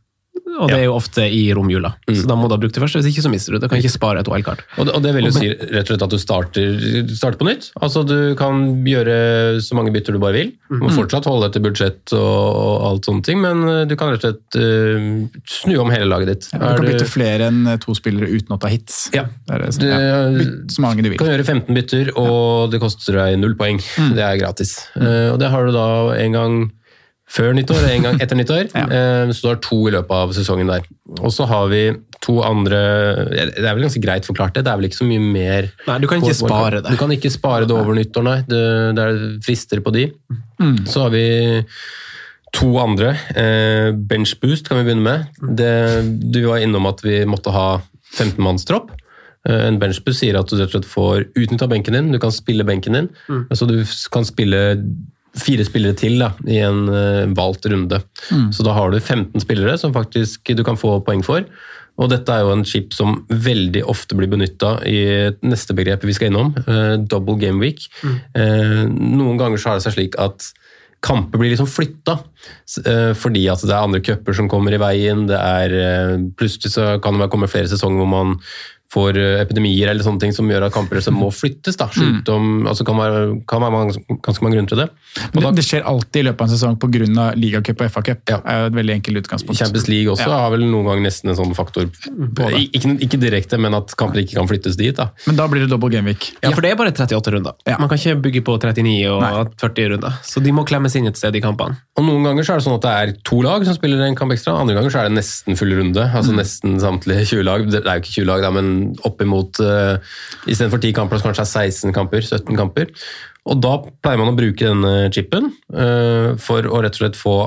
[0.58, 1.92] Og det er jo ofte i romjula.
[2.08, 3.66] Så da må du ha brukt det første, hvis ikke så mister du det.
[3.68, 4.62] Du kan ikke spare et wildcard.
[4.78, 6.78] Og og det vil jo si rett og slett at du starter,
[7.14, 7.68] starter på nytt.
[7.80, 10.52] Altså Du kan gjøre så mange bytter du bare vil.
[10.70, 14.10] Du må fortsatt holde til budsjett og, og alt sånne ting, men eh, du kan
[14.12, 16.48] rett og slett uh, snu om hele laget ditt.
[16.54, 19.08] Ja, du kan bytte flere enn to spillere uten å ta hits.
[19.14, 19.26] Ja.
[19.48, 20.18] Det det, Du- ja.
[20.38, 21.18] Bytt så mange du vil.
[21.18, 23.80] Du kan gjøre 15 bytter, og det koster deg null poeng.
[24.14, 24.76] Det er gratis.
[24.98, 25.86] Eh, og det har du da
[26.18, 26.58] en gang
[27.28, 28.68] før nyttår og en gang etter nyttår.
[28.74, 28.84] ja.
[29.32, 30.86] så du har to i løpet av sesongen der.
[31.18, 31.82] Og så har vi
[32.24, 32.78] to andre
[33.30, 34.64] Det er vel ganske greit forklart, det.
[34.66, 36.90] Det er vel ikke så mye mer Nei, du kan ikke på- spare det.
[36.90, 38.38] Du kan ikke spare det over nyttår, nei.
[38.48, 38.62] Det,
[38.98, 40.08] det er frister på de.
[40.88, 41.26] Så har vi
[42.56, 43.12] to andre.
[44.08, 45.44] Benchboost kan vi begynne med.
[45.60, 45.74] Det,
[46.32, 47.68] du var innom at vi måtte ha
[48.16, 48.90] 15-mannstropp.
[49.48, 52.34] Eh, en benchboost sier at du rett og slett får utnytta benken din, du kan
[52.34, 53.10] spille benken din.
[53.54, 53.78] Så du
[54.12, 54.62] kan spille
[55.40, 58.00] fire spillere til da, i en uh, valgt runde.
[58.54, 61.46] Så da har du 15 spillere som faktisk du kan få poeng for.
[61.98, 65.00] Og dette er jo en chip som veldig ofte blir benytta i
[65.42, 67.88] neste begrep vi skal innom, uh, double game week.
[68.06, 70.52] Eh, noen ganger så har det seg slik at
[71.02, 72.16] kamper blir liksom flytta,
[72.90, 75.26] eh, fordi at det er andre cuper som kommer i veien.
[75.30, 75.74] Det er,
[76.38, 78.34] plutselig så kan det komme flere sesonger hvor man
[78.94, 81.76] får eh, epidemier eller sånne ting som gjør at kamper som må flyttes.
[81.76, 81.88] Da.
[81.92, 83.18] Sykdom, altså kan være,
[83.50, 84.88] kan være mange, ganske mange grunner til det.
[85.34, 87.26] Men da, det, det skjer alltid i løpet av en sesong pga.
[87.36, 88.22] ligacup og FA-cup.
[88.28, 89.58] Det er jo et veldig enkelt utgangspunkt.
[89.60, 90.38] Champions League også Ja.
[90.46, 91.88] har vel noen gang nesten en sånn faktor.
[91.88, 92.48] det.
[92.72, 94.94] Ikke, ikke direkte, men at kamper ikke kan flyttes dit.
[94.96, 95.10] da.
[95.26, 96.30] Men da blir det double game week.
[96.42, 97.52] Ja, for det er bare 38 runder.
[97.68, 97.76] Ja.
[97.78, 99.44] Man kan ikke bygge på 39 og Nei.
[99.60, 100.16] 40 runder.
[100.24, 101.76] Så de må klemmes inn et sted i kampene.
[101.98, 104.16] Og Noen ganger så er det sånn at det er to lag som spiller en
[104.16, 106.08] kamp ekstra, andre ganger så er det nesten full runde.
[106.08, 107.68] altså Nesten samtlige 20 lag.
[107.68, 109.96] Det er jo ikke 20 lag, da, men oppimot uh,
[110.48, 112.92] Istedenfor 10 kamper, så kanskje er 16 kamper, 17 kamper.
[113.48, 117.38] Og da pleier man å bruke denne chipen uh, for å rett og slett få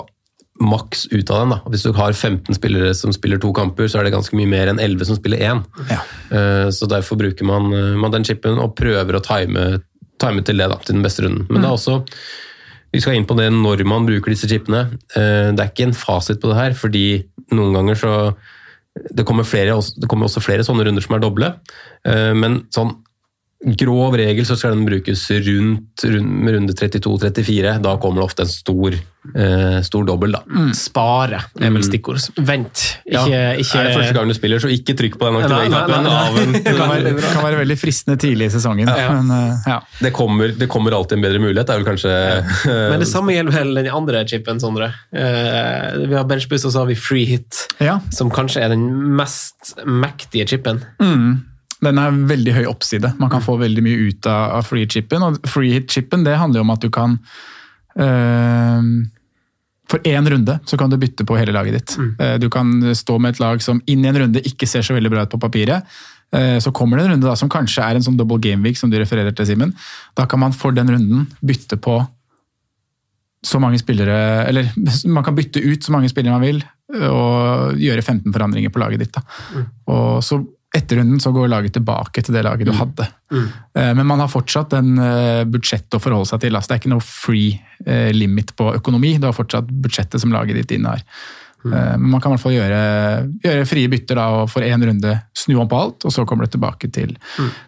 [0.61, 1.53] maks ut av den.
[1.55, 1.59] da.
[1.73, 4.69] Hvis du har 15 spillere som spiller to kamper, så er det ganske mye mer
[4.69, 5.63] enn 11 som spiller én.
[5.89, 6.01] Ja.
[6.29, 9.81] Uh, Så derfor bruker man, eh, man den chipen og prøver å time,
[10.21, 11.47] time til det, da, til den beste runden.
[11.49, 12.01] Men det er også
[12.91, 14.81] vi skal inn på det når man bruker disse chipene.
[15.15, 17.23] Eh, Det er ikke en fasit på det her, fordi
[17.55, 18.13] noen ganger så
[18.91, 21.54] Det kommer, flere, det kommer også flere sånne runder som er doble,
[22.01, 22.95] Eh, men sånn
[23.62, 27.76] grov regel så skal den brukes rundt, rundt med runde 32-34.
[27.84, 28.95] Da kommer det ofte en stor,
[29.36, 30.41] eh, stor dobbel, da.
[30.74, 32.24] Spare er vel stikkord.
[32.38, 32.82] Vent.
[33.06, 33.54] Ikke, Ja.
[33.54, 36.10] ikke Er det første gang du spiller, så ikke trykk på den aktiveringsknappen.
[36.10, 36.63] Avvent.
[36.63, 38.88] Det kan være, kan være veldig fristende tidlig i sesongen.
[38.89, 39.13] Ja.
[39.21, 39.80] Men, eh, ja.
[40.00, 41.67] Det kommer, det kommer alltid en bedre mulighet.
[41.67, 44.89] Det er vel kanskje Men det samme gjelder vel den andre chipen, Sondre.
[45.13, 48.00] Uh, vi har benchboost, og så har vi free hit, ja.
[48.10, 50.82] som kanskje er den mest mektige chipen.
[51.81, 53.13] Den er veldig høy oppside.
[53.21, 55.25] Man kan få veldig mye ut av, av free chipen.
[55.25, 57.17] Og free hit-chipen det handler jo om at du kan
[57.97, 58.91] eh,
[59.91, 61.97] For én runde så kan du bytte på hele laget ditt.
[62.21, 64.97] Eh, du kan stå med et lag som inn i en runde ikke ser så
[64.97, 65.89] veldig bra ut på papiret.
[66.31, 68.77] Eh, så kommer det en runde da som kanskje er en sånn double game week
[68.79, 69.73] som du refererer til, Simen.
[70.15, 71.99] Da kan man for den runden bytte på
[73.41, 74.67] så mange spillere Eller
[75.15, 79.01] man kan bytte ut så mange spillere man vil, og gjøre 15 forandringer på laget
[79.01, 79.17] ditt.
[79.17, 79.65] Da.
[79.89, 80.43] Og så
[80.75, 83.07] etter runden så går laget tilbake til det laget du hadde.
[83.34, 83.47] Mm.
[83.97, 86.55] Men man har fortsatt en eh, budsjett å forholde seg til.
[86.55, 89.17] Altså, det er ikke noe free eh, limit på økonomi.
[89.19, 91.03] Du har fortsatt budsjettet som laget ditt innehar.
[91.63, 91.73] Mm.
[92.01, 92.77] Men man kan i hvert fall gjøre,
[93.43, 96.47] gjøre frie bytter da, og for én runde snu om på alt, og så kommer
[96.47, 97.12] det tilbake til,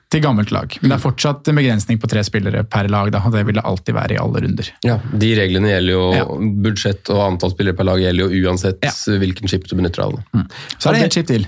[0.10, 0.74] til gammelt lag.
[0.82, 3.60] Men det er fortsatt en begrensning på tre spillere per lag, da, og det vil
[3.60, 4.72] det alltid være i alle runder.
[4.88, 6.26] Ja, De reglene gjelder jo Ja.
[6.66, 8.96] Budsjett og antall spillere per lag gjelder jo uansett Ja.
[9.22, 10.18] hvilken chip du benytter av.
[10.80, 11.46] Så er det en chip til.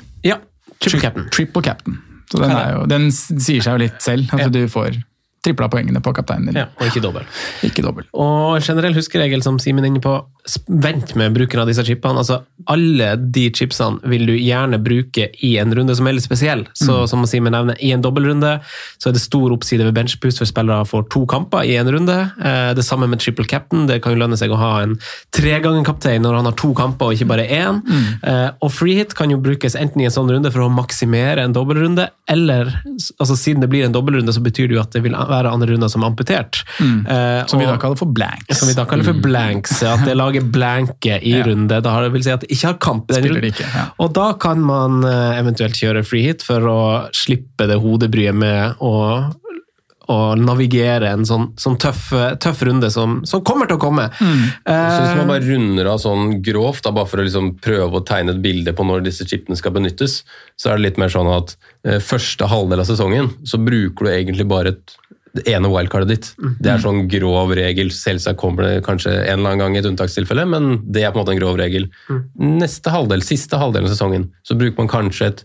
[0.85, 0.91] Ja.
[0.91, 1.29] Triple captain.
[1.31, 1.97] Triple captain.
[2.31, 4.31] Så den, jo, den sier seg jo litt selv.
[4.33, 4.47] at Ja.
[4.49, 4.95] du får
[5.45, 6.59] tripla poengene på kapteinen din.
[6.63, 7.27] Ja, og ikke dobbel.
[7.65, 8.07] Ikke dobbel.
[8.13, 10.15] Og generell huskeregel, som Simen er inne på,
[10.67, 12.21] vent med bruken av disse chipene.
[12.21, 16.65] Altså, alle de chipsene vil du gjerne bruke i en runde som er litt spesiell.
[16.77, 18.59] Så som Simen nevner, i en dobbeltrunde
[19.01, 22.17] så er det stor oppside ved benchboost for spillere får to kamper i en runde.
[22.41, 23.87] Eh, Det samme med triple captain.
[23.89, 24.97] Det kan jo lønne seg å ha en
[25.35, 27.81] tregangen-kaptein når han har to kamper og ikke bare én.
[27.85, 28.55] Mm.
[28.63, 31.53] Og free hit kan jo brukes enten i en sånn runde for å maksimere en
[31.55, 32.71] dobbeltrunde, eller
[33.19, 35.73] altså siden det blir en dobbeltrunde, så betyr det jo at det vil være andre
[35.73, 36.63] runder som er amputert.
[36.79, 38.57] Eh, Som vi da kaller for blanks.
[38.57, 41.43] som vi da kaller for blanks, at det lager blanke i Ja.
[41.45, 41.81] runde.
[41.83, 43.07] Da har det vil si at det ikke har kamp.
[43.11, 43.85] den Spiller ikke, ja.
[43.99, 46.79] Og da kan man eh, eventuelt kjøre free hit for å
[47.11, 48.93] slippe det hodebryet med å,
[50.07, 54.03] å navigere en sånn, sånn tøff, tøff runde som, som kommer til å komme.
[54.21, 54.43] Mm.
[54.61, 57.97] Så hvis man Eh, bare runder av sånn grovt, da, bare for å liksom prøve
[57.97, 60.19] å tegne et bilde på når disse chipene skal benyttes,
[60.61, 61.55] så er det litt mer sånn at
[61.87, 64.95] eh, første halvdel av sesongen så bruker du egentlig bare et
[65.35, 66.27] det ene wildcardet ditt.
[66.63, 67.89] Det er sånn grov regel.
[67.93, 71.19] Selvsagt kommer det kanskje en eller annen gang i et unntakstilfelle, men det er på
[71.19, 71.89] en måte en grov regel.
[72.39, 75.43] Neste halvdel, siste halvdelen av sesongen, så bruker man kanskje et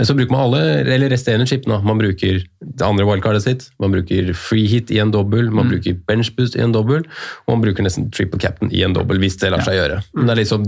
[0.00, 0.60] så bruker man alle,
[0.94, 1.76] eller resterende chipene.
[1.84, 5.98] Man bruker det andre wildcardet sitt, man bruker free hit i en dobbel, man bruker
[6.08, 7.02] bench boost i en dobbel,
[7.44, 9.98] og man bruker nesten triple captain i en dobbel, hvis det lar seg gjøre.
[10.14, 10.64] Men det er liksom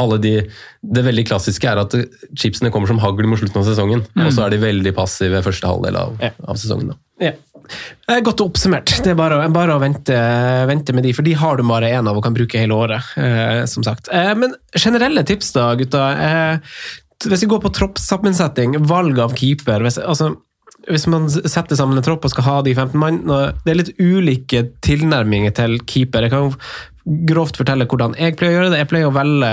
[0.00, 0.32] alle de,
[0.96, 1.92] det veldig klassiske er at
[2.40, 5.68] chipsene kommer som hagl mot slutten av sesongen, og så er de veldig passive første
[5.68, 6.30] halvdel av, Ja.
[6.48, 6.94] av sesongen.
[6.94, 6.96] Da.
[7.26, 7.34] Ja.
[8.10, 8.92] Eh, Godt oppsummert.
[9.04, 10.16] Det er bare, bare å vente,
[10.70, 13.14] vente med de, for de har du bare én av og kan bruke hele året.
[13.20, 14.10] Eh, som sagt.
[14.12, 16.08] Eh, men generelle tips, da, gutta.
[16.14, 16.80] Eh,
[17.24, 20.34] hvis vi går på troppssammensetning, valg av keeper hvis, altså,
[20.90, 23.94] hvis man setter sammen en tropp og skal ha de 15 mann Det er litt
[23.96, 26.26] ulike tilnærminger til keeper.
[26.26, 26.58] Jeg kan jo
[27.04, 28.78] grovt fortelle hvordan jeg pleier å gjøre det.
[28.80, 29.48] Jeg pleier å velge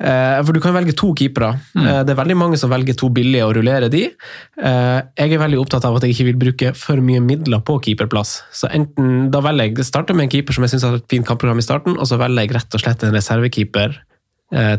[0.00, 1.52] eh, For du kan velge to keepere.
[1.76, 1.86] Mm.
[1.86, 4.06] Eh, det er veldig mange som velger to billige og rullerer de.
[4.08, 7.76] Eh, jeg er veldig opptatt av at jeg ikke vil bruke for mye midler på
[7.84, 8.38] keeperplass.
[8.56, 11.26] Så enten da velger jeg starter med en keeper som jeg syns har et fint
[11.28, 14.00] kampprogram i starten, og så velger jeg rett og slett en reservekeeper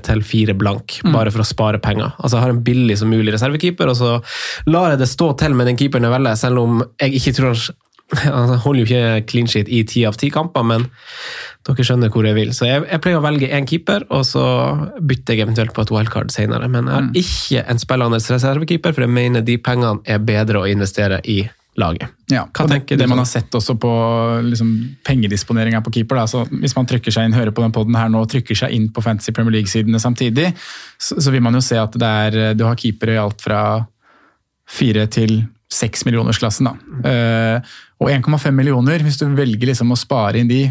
[0.03, 1.13] til fire blank, Mm.
[1.13, 2.11] bare for å spare penger.
[2.19, 4.09] Altså Jeg har en billig som mulig reservekeeper, og så
[4.67, 7.55] lar jeg det stå til med den keeperen jeg velger, selv om jeg ikke tror
[8.23, 10.87] han Han holder jo ikke clean sheet i ti av ti kamper, men
[11.67, 12.49] dere skjønner hvor jeg vil.
[12.57, 14.43] Så jeg, jeg pleier å velge én keeper, og så
[14.99, 16.67] bytter jeg eventuelt på et wildcard senere.
[16.67, 17.15] Men jeg har Mm.
[17.21, 21.43] ikke en spillende reservekeeper, for jeg mener de pengene er bedre å investere i
[21.79, 22.09] laget.
[22.29, 23.23] Ja, Hva og det, tenker du det man sånn?
[23.23, 23.91] har sett også på
[24.43, 24.71] liksom,
[25.07, 26.19] pengedisponeringa på keeper.
[26.19, 26.25] Da.
[26.27, 28.73] Så hvis man trykker seg inn, hører på den podden her nå, og trykker seg
[28.75, 30.49] inn på Fantasy Premier League-sidene samtidig,
[30.99, 33.61] så, så vil man jo se at det er, du har keepere i alt fra
[34.67, 36.67] fire til seks millionersklassen.
[36.69, 37.09] Da.
[37.09, 40.65] Eh, og 1,5 millioner, hvis du velger liksom å spare inn de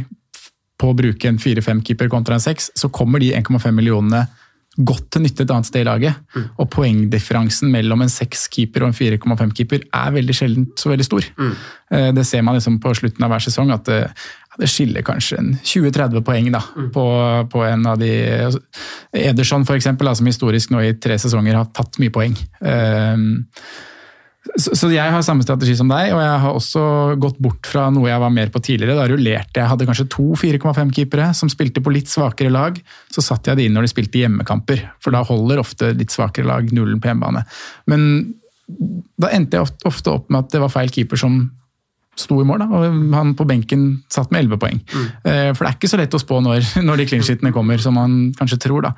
[0.80, 4.24] på å bruke en 4-5 keeper kontra en 6, så kommer de 1,5 millionene
[4.78, 6.36] godt til nytte et annet sted i laget.
[6.62, 11.26] Og poengdifferansen mellom en 6-keeper og en 4,5-keeper er veldig sjelden så veldig stor.
[11.36, 11.56] Mm.
[12.16, 13.98] Det ser man liksom på slutten av hver sesong, at det,
[14.62, 16.62] det skiller kanskje en 20-30 poeng da,
[16.94, 17.04] på,
[17.50, 18.10] på en av de
[18.46, 18.62] altså,
[19.26, 22.38] Ederson eksempel, som historisk nå i tre sesonger har tatt mye poeng.
[22.62, 23.26] Eh,
[24.40, 26.82] så, så jeg har samme strategi som deg, og jeg har også
[27.20, 28.96] gått bort fra noe jeg var mer på tidligere.
[28.96, 32.78] Da rullerte jeg, hadde kanskje to 4,5-keepere som spilte på litt svakere lag.
[33.12, 36.48] Så satte jeg det inn når de spilte hjemmekamper, for da holder ofte litt svakere
[36.48, 37.44] lag nullen på hjemmebane.
[37.92, 38.06] Men
[39.20, 41.42] da endte jeg ofte opp med at det var feil keeper som
[42.18, 44.80] sto i mål, da, og han på benken satt med 11 poeng.
[44.82, 45.04] Mm.
[45.54, 48.18] For det er ikke så lett å spå når, når de clean kommer, som man
[48.36, 48.88] kanskje tror.
[48.88, 48.90] da.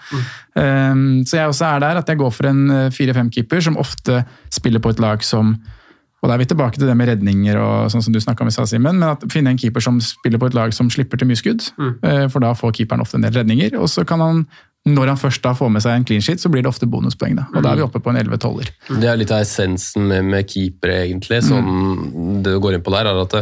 [0.57, 1.23] Mm.
[1.29, 4.83] Så jeg også er der at jeg går for en eh, 4-5-keeper som ofte spiller
[4.83, 5.55] på et lag som
[6.23, 8.51] og da er vi tilbake til det med redninger, og sånn som du snakket om
[8.53, 8.95] i stad, Simen.
[9.01, 11.65] Men at finne en keeper som spiller på et lag som slipper til mye skudd.
[11.75, 11.97] Mm.
[12.31, 13.75] For da får keeperen ofte en del redninger.
[13.81, 14.45] Og så kan han,
[14.83, 17.37] når han først da får med seg en clean sheet, så blir det ofte bonuspoeng.
[17.39, 17.45] da.
[17.55, 18.71] Og da er vi oppe på en 11-12-er.
[18.99, 21.39] Det er litt av essensen med, med keepere, egentlig.
[21.47, 23.37] Sånn det du går inn på der, er at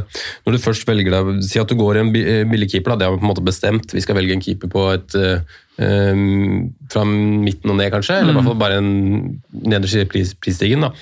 [0.45, 2.97] når du først velger deg Si at du går en bi- eh, billig keeper, da,
[3.01, 3.95] det har vi på en måte bestemt.
[3.97, 5.41] Vi skal velge en keeper på et eh,
[5.81, 8.19] um, fra midten og ned, kanskje.
[8.21, 8.93] Eller i hvert fall bare en
[9.65, 10.85] nederst i pris, prisstigen.
[10.85, 10.93] Da.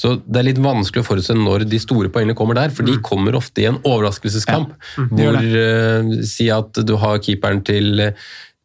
[0.00, 2.98] Så det er litt vanskelig å forutse når de store poengene kommer der, for de
[3.06, 4.74] kommer ofte i en overraskelseskamp.
[4.74, 5.06] Ja.
[5.06, 5.14] Mm.
[5.22, 8.08] hvor uh, Si at du har keeperen til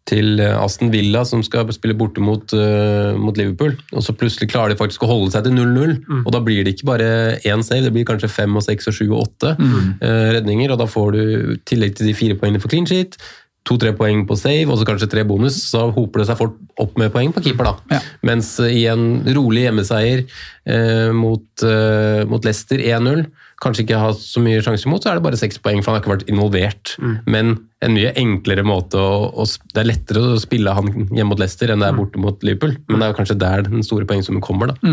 [0.10, 3.76] til Aston Villa, som skal spille borte mot, uh, mot Liverpool.
[3.94, 5.98] Og så plutselig klarer de faktisk å holde seg til 0-0.
[6.24, 7.10] Og da blir det ikke bare
[7.48, 10.74] én save, det blir kanskje fem og seks og sju og åtte eh, redninger.
[10.74, 13.20] Og da får du i tillegg til de fire poengene for clean sheet,
[13.68, 15.60] to-tre poeng på save, og så kanskje tre bonus.
[15.70, 17.98] Så hoper det seg fort opp med poeng på keeper, da.
[17.98, 18.02] Ja.
[18.26, 23.28] Mens eh, i en rolig hjemmeseier uh, mot, eh, mot Leicester 1-0,
[23.64, 26.00] kanskje ikke har så mye sjanse imot, så er det bare seks poeng, for han
[26.00, 26.96] har ikke vært involvert.
[27.30, 31.40] Men en mye enklere måte å, å Det er lettere å spille han hjemme mot
[31.40, 34.44] Leicester enn det er borte mot Liverpool, men det er kanskje der den store poengsummen
[34.44, 34.92] kommer, da.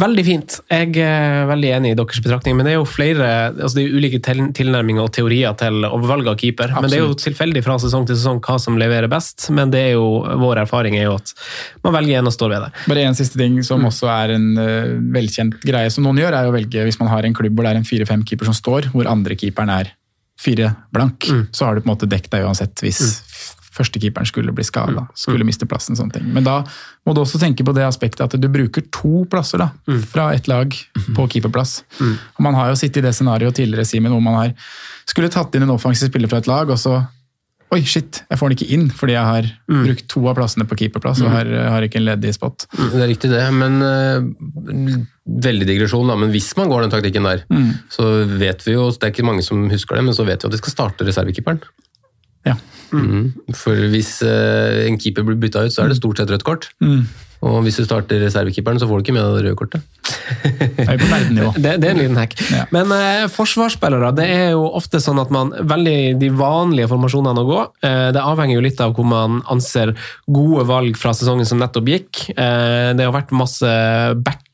[0.00, 0.56] Veldig fint.
[0.72, 3.90] Jeg er veldig enig i deres betraktning, men det er jo flere altså det er
[3.90, 4.20] jo ulike
[4.56, 6.72] tilnærminger og teorier til valg av keeper.
[6.78, 9.50] Men det er jo tilfeldig fra sesong til sesong hva som leverer best.
[9.52, 10.06] Men det er jo,
[10.40, 11.34] vår erfaring er jo at
[11.84, 12.72] man velger en og står ved det.
[12.92, 16.48] Bare en siste ting som også er en eh, velkjent greie som noen gjør, er
[16.48, 19.08] å velge hvis man har en klubb hvor det er en 4-5-keeper som står, hvor
[19.10, 19.94] andre keeperen er
[20.40, 23.00] fire blank, så har du på en måte dekket deg uansett hvis
[23.70, 25.94] førstekeeperen skulle bli skada, skulle miste plassen.
[25.96, 26.26] sånne ting.
[26.34, 26.56] Men da
[27.06, 29.68] må du også tenke på det aspektet at du bruker to plasser da,
[30.10, 30.74] fra ett lag
[31.16, 31.84] på keeperplass.
[32.00, 34.52] Og Man har jo sittet i det scenarioet tidligere, Simen, hvor man har
[35.06, 36.98] skulle tatt inn en offensiv spiller fra et lag, og så
[37.70, 40.78] Oi, shit, jeg får den ikke inn fordi jeg har brukt to av plassene på
[40.80, 42.66] keeperplass og har, har ikke en ledig spot.
[42.74, 45.04] Det er riktig det, men uh,
[45.46, 47.44] veldig digresjon da, men hvis man går den taktikken der,
[47.94, 50.50] så vet vi jo, det er ikke mange som husker det, men så vet vi
[50.50, 51.62] at de skal starte reservekeeperen.
[52.48, 52.56] Ja.
[52.90, 53.30] Mm.
[53.54, 56.72] For hvis uh, en keeper blir bytta ut, så er det stort sett rødt kort.
[57.40, 59.86] Og hvis du starter reservekeeperen, så får du ikke med deg det røde kortet.
[60.10, 61.46] Det.
[61.60, 62.34] Det, er en liten hack.
[62.52, 62.66] Ja.
[62.74, 67.48] Men eh, forsvarsspillere, det er jo ofte sånn at man velger de vanlige formasjonene å
[67.48, 67.60] gå.
[67.86, 69.94] Eh, det avhenger jo litt av hvor man anser
[70.28, 72.22] gode valg fra sesongen som nettopp gikk.
[72.34, 73.72] Eh, det har vært masse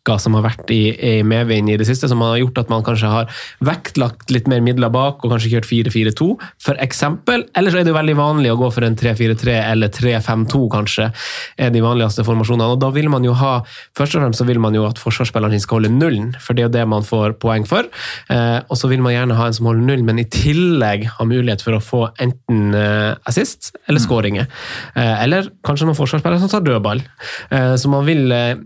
[0.06, 2.84] backer som har vært i, i medvind i det siste, som har gjort at man
[2.86, 3.30] kanskje har
[3.64, 6.28] vektlagt litt mer midler bak og kanskje kjørt 4-4-2,
[6.62, 7.46] for eksempel.
[7.56, 11.10] Eller så er det jo veldig vanlig å gå for en 3-4-3 eller 3-5-2, kanskje,
[11.58, 12.76] er de vanligste formasjonene.
[12.76, 13.56] og da vil man jo ha
[13.96, 16.62] Først og fremst så vil man jo at forsvarsspilleren sin skal holde nullen, for det
[16.62, 17.86] er jo det man får poeng for.
[18.32, 21.26] Eh, og så vil man gjerne ha en som holder null, men i tillegg ha
[21.26, 24.48] mulighet for å få enten eh, assist eller skåringer.
[24.94, 27.02] Eh, eller kanskje noen forsvarsspillere som tar dødball.
[27.50, 28.58] Eh, så man vil eh,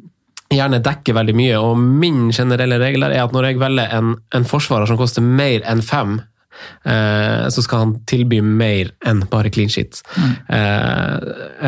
[0.50, 4.44] gjerne dekker veldig mye, og min generelle regel er at når jeg velger en, en
[4.50, 6.16] forsvarer som koster mer enn fem,
[6.84, 10.00] eh, så skal han tilby mer enn bare clean shit.
[10.50, 11.16] Eh,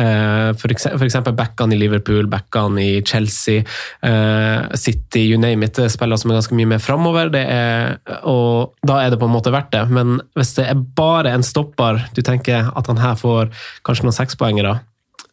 [0.03, 3.63] eh, for, ekse- for eksempel backene i Liverpool, backene i Chelsea,
[4.03, 5.75] eh, City, you name it.
[5.79, 9.19] Det er spillere som er ganske mye mer framover, det er- og da er det
[9.23, 9.87] på en måte verdt det.
[9.89, 13.49] Men hvis det er bare en stopper, du tenker at han her får
[13.87, 14.81] kanskje noen sekspoengere,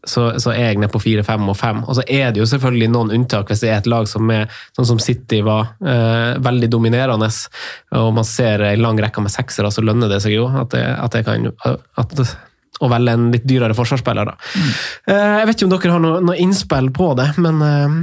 [0.06, 1.82] så, så er jeg nede på fire, fem og fem.
[1.84, 4.46] Og så er det jo selvfølgelig noen unntak hvis det er et lag som er
[4.76, 7.28] sånn som City var, eh, veldig dominerende,
[8.00, 10.84] og man ser en lang rekke med seksere, så lønner det seg jo at det,
[10.96, 11.50] at det kan
[12.00, 12.22] at,
[12.80, 14.32] å velge en litt dyrere forsvarsspiller.
[15.10, 17.96] Eh, jeg vet ikke om dere har noe, noe innspill på det, men eh,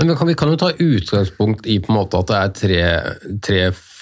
[0.00, 2.54] Men vi kan, vi kan jo ta utgangspunkt i på en måte at det er
[2.58, 2.80] tre,
[3.44, 3.60] tre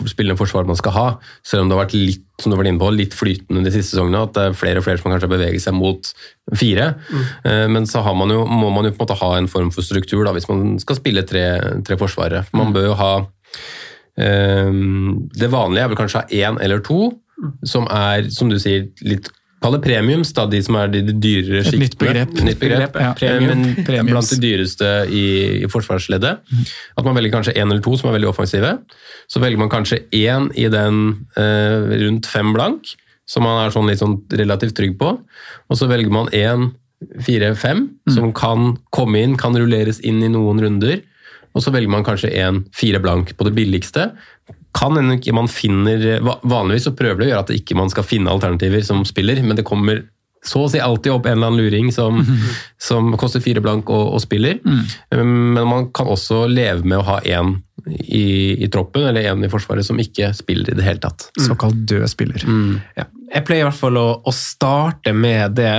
[0.08, 1.06] spillende forsvar man skal ha,
[1.46, 3.92] selv om det har vært litt som du var inne på, litt flytende de siste
[3.94, 4.24] sesongene.
[4.24, 6.08] At det er flere og flere som kanskje beveger seg mot
[6.58, 6.88] fire.
[7.12, 7.28] Mm.
[7.76, 9.86] Men så har man jo, må man jo på en måte ha en form for
[9.86, 11.44] struktur da, hvis man skal spille tre,
[11.86, 12.42] tre forsvarere.
[12.56, 13.12] Man bør jo ha
[14.18, 14.80] eh,
[15.38, 17.12] Det vanlige er vel kanskje å ha én eller to,
[17.66, 19.30] som er, som du sier, litt
[19.62, 22.32] Kall det premiums, da, de som er de, dyrere dyrere Et nytt begrep.
[22.42, 22.96] Nytt begrep.
[22.98, 23.62] Ja, Eh, premium.
[23.62, 24.10] Men Premiums.
[24.10, 25.24] blant de dyreste i,
[25.62, 26.42] i forsvarsleddet.
[26.98, 28.72] At man velger kanskje én eller to som er veldig offensive.
[29.30, 32.90] Så velger man kanskje én i den eh, rundt fem blank,
[33.26, 35.14] som man er sånn litt sånn relativt trygg på.
[35.70, 36.72] Og så velger man én
[37.22, 41.00] fire-fem, som kan komme inn, kan rulleres inn i noen runder.
[41.52, 44.10] Og så velger man kanskje en fire blank på det billigste.
[44.74, 46.00] Kan hende ikke man finner
[46.48, 49.56] Vanligvis så prøver det å gjøre at ikke man skal finne alternativer som spiller, men
[49.58, 50.04] det kommer
[50.42, 52.16] så å si alltid opp en eller annen luring som,
[52.82, 54.56] som koster fire blank og, og spiller.
[55.14, 57.52] Men man kan også leve med å ha én
[57.86, 61.28] i, i troppen, eller én i forsvaret som ikke spiller i det hele tatt.
[61.46, 62.42] Såkalt død spiller.
[62.98, 63.06] Ja.
[63.32, 65.70] Jeg pleier i hvert fall å, å starte med det.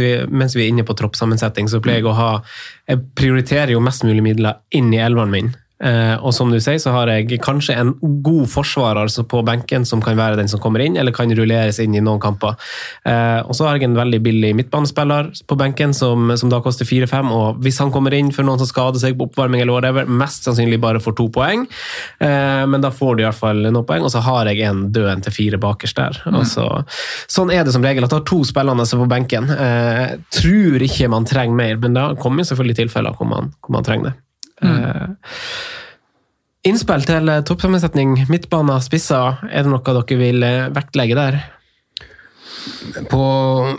[0.00, 2.30] Vi- Mens vi er inne på troppsammensetning, så pleier jeg å ha
[2.88, 5.52] Jeg prioriterer jo mest mulig midler inn i elveren min.
[5.84, 7.92] Eh, og som du sier, så har jeg kanskje en
[8.24, 11.78] god forsvarer altså på benken som kan være den som kommer inn, eller kan rulleres
[11.82, 12.58] inn i noen kamper.
[13.06, 16.88] Eh, og så har jeg en veldig billig midtbanespiller på benken som, som da koster
[16.88, 20.10] 4-5, og hvis han kommer inn for noen som skader seg på oppvarming eller whatever,
[20.10, 21.66] mest sannsynlig bare får to poeng,
[22.24, 24.86] eh, men da får du i hvert fall noen poeng, og så har jeg en
[24.94, 26.22] død en til fire bakerst der.
[26.32, 26.66] Og så,
[27.30, 29.50] sånn er det som regel, at du har to spillende på benken.
[29.54, 33.86] Eh, tror ikke man trenger mer, men det kommer selvfølgelig tilfeller hvor man, hvor man
[33.86, 34.18] trenger det.
[34.62, 35.36] Eh,
[36.68, 39.38] Innspill til eh, toppsammensetning, midtbaner, spisser.
[39.48, 41.38] Er det noe dere vil eh, vektlegge der?
[43.08, 43.22] På,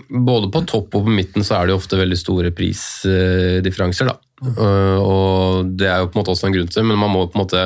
[0.10, 4.10] både på topp og på midten så er det jo ofte veldig store prisdifferanser.
[4.10, 4.16] da.
[5.04, 7.26] Og det er jo på en måte også en grunn til det, men man må
[7.28, 7.66] på en måte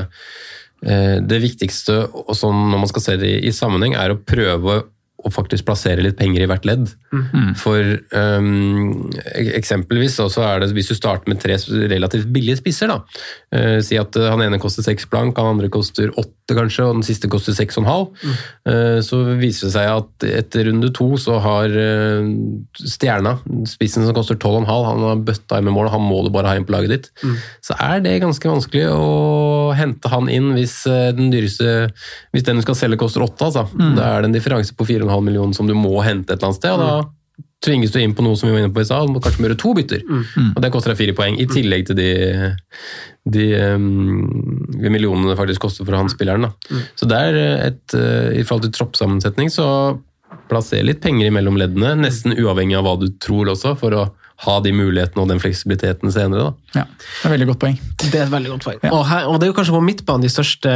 [0.84, 2.00] Det viktigste
[2.36, 4.82] sånn når man skal se det i, i sammenheng, er å prøve
[5.24, 6.90] å faktisk plassere litt penger i hvert ledd.
[7.60, 9.10] For um,
[9.40, 11.56] eksempelvis så er det, hvis du starter med tre
[11.92, 13.00] relativt billige spisser, da.
[13.54, 16.98] Uh, si at uh, han ene koster seks blank, han andre koster åtte kanskje, og
[16.98, 18.26] den siste koster seks og en halv.
[18.68, 22.28] Uh, så viser det seg at etter runde to så har uh,
[22.84, 23.38] Stjerna,
[23.70, 26.20] spissen som koster tolv og en halv, han har bøtta inn med mål, han må
[26.26, 27.12] du bare ha inn på laget ditt.
[27.64, 30.76] Så er det ganske vanskelig å hente han inn hvis
[31.16, 31.72] den dyreste
[32.34, 33.66] Hvis den du skal selge koster åtte, altså.
[33.98, 36.62] Da er det en differanse på 4,5 millioner som du må hente et eller annet
[36.62, 36.74] sted.
[36.74, 36.96] og da
[37.64, 39.46] tvinges du inn på noe som vi var inne på i stad, du må kanskje
[39.46, 40.02] gjøre to bytter.
[40.52, 42.10] Og det koster deg fire poeng, i tillegg til de,
[43.36, 43.46] de,
[43.76, 46.50] um, de millionene det faktisk koster for han spilleren.
[46.50, 46.82] Da.
[47.00, 49.68] Så det er et, uh, I forhold til troppsammensetning, så
[50.52, 54.04] plasser litt penger imellom leddene, nesten uavhengig av hva du tror også, for å
[54.44, 56.50] ha de mulighetene og den fleksibiliteten senere.
[56.50, 56.82] Da.
[56.82, 57.78] Ja, det er veldig godt poeng.
[58.04, 58.82] Det er et veldig godt poeng.
[58.90, 60.74] Og, her, og det er jo kanskje på midtbanen de største,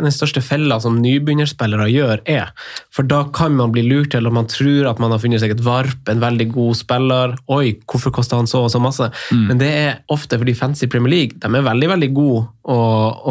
[0.00, 2.54] den største fella som nybegynnerspillere gjør, er.
[2.94, 5.54] For da kan man bli lurt til at man tror at man har funnet seg
[5.56, 7.36] et varp, en veldig god spiller.
[7.52, 9.10] Oi, hvorfor koster han så og så masse?
[9.34, 12.78] Men det er ofte fordi fancy Premier League de er veldig veldig gode å,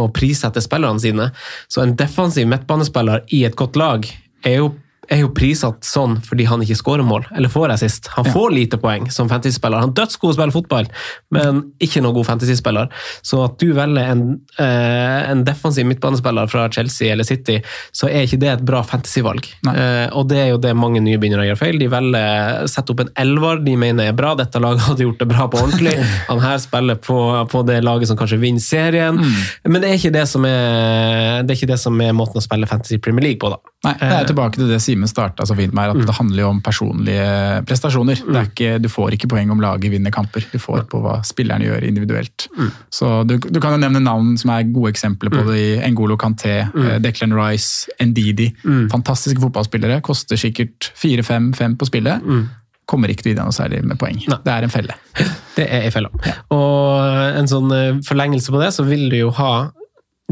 [0.03, 1.29] og prissette spillerne sine.
[1.71, 4.05] Så en defensiv midtbanespiller i et godt lag
[4.43, 4.73] er jo
[5.11, 8.09] er jo prissatt sånn fordi han ikke skårer mål, eller får assist.
[8.15, 9.81] Han får lite poeng som fantasyspiller.
[9.83, 10.89] Han er dødsgod å spille fotball,
[11.35, 12.91] men ikke noen god fantasyspiller.
[13.25, 14.23] Så at du velger en,
[14.59, 17.59] eh, en defensiv midtbanespiller fra Chelsea eller City,
[17.91, 19.49] så er ikke det et bra fantasyvalg.
[19.67, 21.79] Eh, og det er jo det mange nye begynner å gjør feil.
[21.79, 24.33] De velger sette opp en elver de mener er bra.
[24.39, 25.97] Dette laget hadde gjort det bra på ordentlig.
[26.31, 27.19] Han her spiller på,
[27.51, 29.19] på det laget som kanskje vinner serien.
[29.67, 32.45] Men det er, ikke det, som er, det er ikke det som er måten å
[32.45, 33.59] spille Fantasy Premier League på, da.
[33.83, 36.43] Nei, det er tilbake til det jeg Simen starta så fint med, at det handler
[36.45, 37.25] jo om personlige
[37.67, 38.21] prestasjoner.
[38.23, 41.17] Det er ikke, du får ikke poeng om laget vinner kamper, du får på hva
[41.25, 42.47] spillerne gjør individuelt.
[42.93, 46.17] Så du, du kan jo nevne navn som er gode eksempler på det i Ngolo
[46.21, 48.51] Canté, eh, Declan Rice, Ndidi.
[48.91, 50.01] Fantastiske fotballspillere.
[50.05, 52.29] Koster sikkert 4-5-5 på spillet.
[52.89, 54.19] Kommer ikke deg noe særlig med poeng.
[54.27, 54.97] Det er en felle.
[55.57, 56.09] Det er ei felle.
[56.25, 56.33] Ja.
[56.55, 59.69] Og en sånn eh, forlengelse på det, så vil du jo ha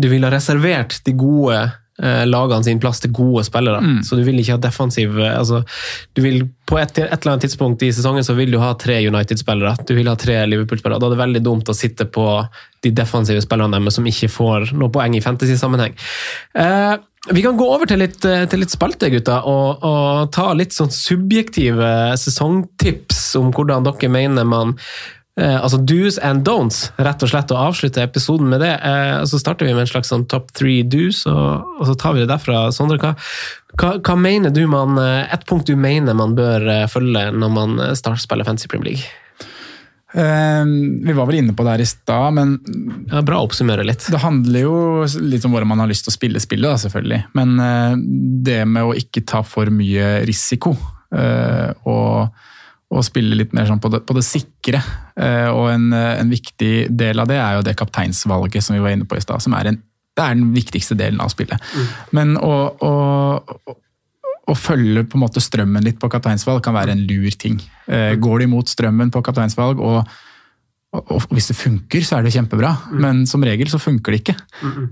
[0.02, 1.60] Du vil ha reservert de gode
[2.00, 3.82] lagene sin plass til gode spillere.
[4.08, 5.62] Så du vil ikke ha defensiv eh, altså,
[6.16, 9.02] du vil På et, et eller annet tidspunkt i sesongen så vil du ha tre
[9.04, 9.76] United-spillere.
[9.88, 11.02] Du vil ha tre Liverpool-spillere.
[11.04, 12.26] Da er det veldig dumt å sitte på
[12.82, 15.98] de defensive spillerne deres som ikke får noe poeng i fantasy-sammenheng.
[16.56, 16.94] Eh,
[17.36, 20.74] vi kan gå over til litt, eh, til litt spalte, gutter, og, og ta litt
[20.74, 24.78] sånn subjektive sesongtips om hvordan dere mener man
[25.40, 28.74] eh, altså do's and don'ts, rett og slett, og avslutte episoden med det.
[28.76, 32.18] Eh, så starter vi med en slags sånn top three do's, og, og så tar
[32.18, 32.68] vi det derfra.
[32.76, 33.16] Sondre, hva,
[33.80, 37.58] hva, hva mener du man eh, Et punkt du mener man bør eh, følge når
[37.58, 39.12] man eh, starter spiller Fancy Premier League?
[40.14, 40.66] Eh,
[41.06, 42.58] vi var vel inne på det her i stad, men
[43.12, 44.08] Ja, bra å oppsummere litt.
[44.12, 44.78] Det handler jo
[45.24, 47.22] litt om hvordan man har lyst til å spille spillet, da, selvfølgelig.
[47.38, 47.94] Men eh,
[48.48, 50.76] det med å ikke ta for mye risiko,
[51.16, 52.48] eh, og,
[52.92, 54.82] og spille litt mer sånn på det, på det sikre.
[55.16, 58.84] eh, og en, eh, en viktig del av det er jo det kapteinsvalget som vi
[58.84, 59.78] var inne på i stad, som er, en,
[60.18, 61.62] det er den viktigste delen av spillet.
[62.12, 63.78] Men å, å,
[64.44, 67.62] å, følge på en måte strømmen litt på kapteinsvalg kan være en lur ting.
[67.88, 70.04] Eh, går du imot strømmen på kapteinsvalg, og
[70.92, 74.18] og og hvis det funker, så er det kjempebra, men som regel så funker det
[74.26, 74.34] ikke.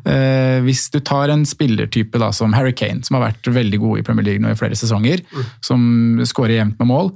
[0.07, 3.99] Eh, hvis du tar en spillertype da, som Harry Kane, som har vært veldig god
[3.99, 5.25] i Premier League nå i flere sesonger,
[5.59, 5.81] som
[6.23, 7.11] skårer jevnt med mål,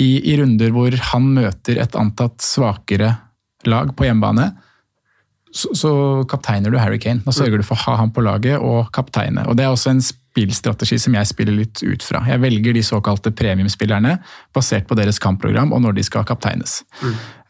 [0.00, 3.14] i, i runder hvor han møter et antatt svakere
[3.68, 4.48] lag på hjemmebane,
[5.52, 5.92] så, så
[6.30, 7.24] kapteiner du Harry Kane.
[7.26, 9.44] Da sørger du for å ha han på laget og kapteine.
[9.50, 12.22] Og Det er også en spillstrategi som jeg spiller litt ut fra.
[12.30, 14.16] Jeg velger de såkalte premiumspillerne
[14.54, 16.80] basert på deres kampprogram og når de skal kapteines.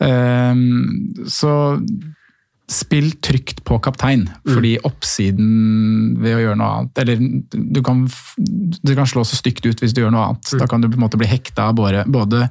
[0.01, 1.53] Ehm, så
[2.71, 5.49] spill trygt på kaptein, fordi oppsiden
[6.23, 8.05] ved å gjøre noe annet Eller du kan,
[8.39, 10.53] du kan slå så stygt ut hvis du gjør noe annet.
[10.61, 12.47] Da kan du på en måte bli hekta av både, både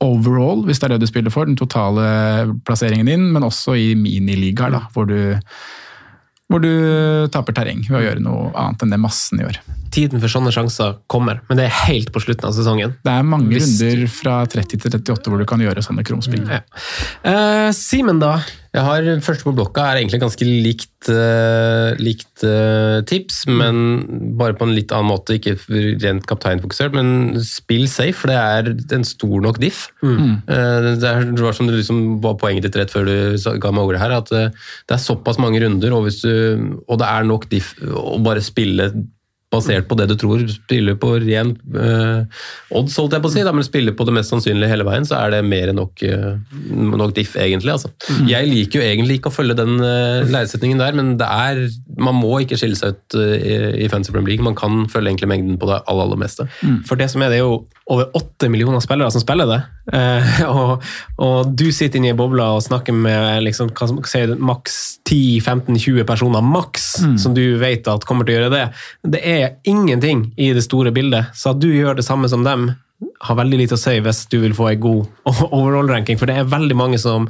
[0.00, 3.92] overall, hvis det er det du spiller for, den totale plasseringen din, men også i
[3.98, 5.36] miniligaer, hvor du,
[6.48, 6.72] hvor du
[7.34, 9.60] taper terreng ved å gjøre noe annet enn det massen gjør.
[9.90, 12.94] Tiden for sånne sjanser kommer, men det er helt på slutten av sesongen.
[13.04, 13.82] Det er mange Visst.
[13.82, 16.46] runder fra 30 til 38 hvor du kan gjøre sånne krumspill.
[16.48, 16.62] Ja.
[17.26, 18.38] Uh, Simen, da?
[18.70, 23.80] Jeg har Første på blokka er egentlig ganske likt, uh, likt uh, tips, men
[24.38, 25.38] bare på en litt annen måte.
[25.40, 25.56] Ikke
[26.04, 29.88] rent kapteinfokusert, men spill safe, for det er en stor nok diff.
[30.04, 33.14] Eh, det, er, det var som det liksom var poenget ditt rett før du
[33.62, 37.00] ga meg over det her, at det er såpass mange runder, og, hvis du, og
[37.02, 38.92] det er nok diff å bare spille
[39.50, 42.42] basert på det du tror, spiller på ren eh,
[42.76, 45.06] odds, holdt jeg på å si, da, men spiller på det mest sannsynlige hele veien,
[45.08, 46.36] så er det mer enn nok, eh,
[47.02, 47.74] nok diff, egentlig.
[47.74, 47.90] Altså.
[48.30, 51.64] Jeg liker jo egentlig ikke å følge den uh, læresetningen der, men det er,
[51.98, 54.46] man må ikke skille seg ut i, i Fancy Premier League.
[54.46, 56.46] Man kan følge egentlig mengden på det aller, aller meste.
[56.86, 59.60] For det som er, det er jo over åtte millioner spillere som spiller det.
[59.96, 60.84] Eh, og,
[61.22, 63.72] og du sitter inne i bobla og snakker med liksom,
[64.08, 64.76] sier maks
[65.08, 68.66] 10-15-20 personer, maks, som du vet at kommer til å gjøre det.
[69.16, 72.70] Det er ingenting i det store bildet, så at du gjør det samme som dem,
[73.24, 76.52] har veldig lite å si hvis du vil få en god overall-ranking, for det er
[76.52, 77.28] veldig mange som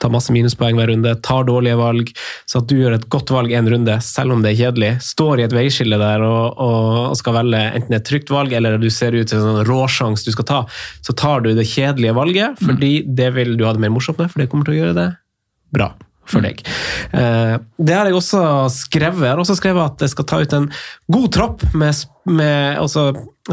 [0.00, 2.12] tar masse minuspoeng hver runde, tar dårlige valg,
[2.48, 5.42] så at du gjør et godt valg en runde, selv om det er kjedelig, står
[5.42, 9.16] i et veiskille der og, og skal velge enten et trygt valg eller du ser
[9.16, 10.60] ut til en sånn råsjans du skal ta,
[11.04, 14.30] så tar du det kjedelige valget, fordi det vil du ha det mer morsomt med,
[14.32, 15.08] for det kommer til å gjøre det
[15.74, 15.92] bra
[16.28, 16.60] for deg.
[17.16, 18.42] Eh, Det har jeg også
[18.74, 19.24] skrevet.
[19.24, 20.66] Jeg har også skrevet at jeg skal ta ut en
[21.08, 23.06] god tropp med, med også,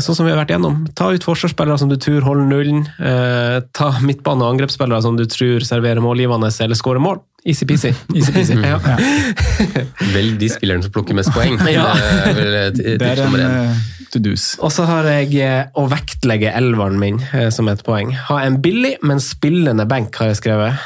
[0.03, 0.81] sånn som vi har vært gjennom.
[0.97, 2.81] Ta ut forsvarsspillere som du tror holder nullen.
[2.99, 7.21] Eh, ta midtbane- og angrepsspillere som du tror serverer målgivende eller skårer mål.
[7.45, 7.93] Easy-peasy.
[8.15, 8.55] Easy-peasy.
[8.57, 8.79] ja.
[10.15, 11.59] Velg de spillerne som plukker mest poeng.
[11.75, 11.91] Ja.
[12.33, 13.83] Det er er en eh,
[14.13, 14.53] to do's.
[14.63, 18.13] Og så har jeg eh, å vektlegge elveren min eh, som et poeng.
[18.29, 20.85] Ha en billig, men spillende benk, har jeg skrevet.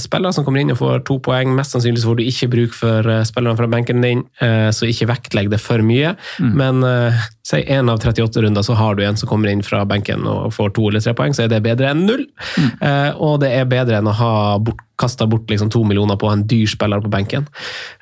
[0.00, 1.52] Spiller som kommer inn og får to poeng.
[1.56, 5.10] Mest sannsynlig får du ikke bruk for eh, spillerne fra benken din, eh, så ikke
[5.10, 6.14] vektlegg det for mye.
[6.40, 9.82] Men eh, si én av 38 runder, så har du en som kommer inn fra
[9.88, 12.24] benken og får to eller tre poeng, så er det bedre enn null.
[12.56, 12.70] Mm.
[13.18, 14.32] Og det er bedre enn å ha
[14.62, 17.46] bort, kasta bort liksom to millioner på en dyr spiller på benken.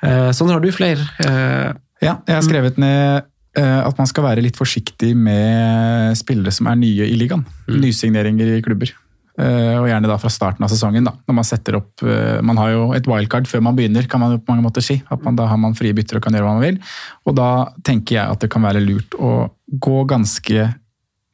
[0.05, 1.03] Eh, Sånn har du flere.
[1.25, 1.73] eh,
[2.05, 3.25] Ja, jeg har skrevet ned
[3.59, 7.43] eh, at man skal være litt forsiktig med spillere som er nye i ligaen.
[7.67, 8.93] Nysigneringer i klubber.
[9.39, 12.01] Og gjerne da fra starten av sesongen, da, når man setter opp
[12.43, 14.97] Man har jo et wildcard før man begynner, kan man jo på mange måter si.
[15.09, 16.79] at man, Da har man frie bytter og kan gjøre hva man vil.
[17.25, 17.47] Og da
[17.87, 19.47] tenker jeg at det kan være lurt å
[19.79, 20.65] gå ganske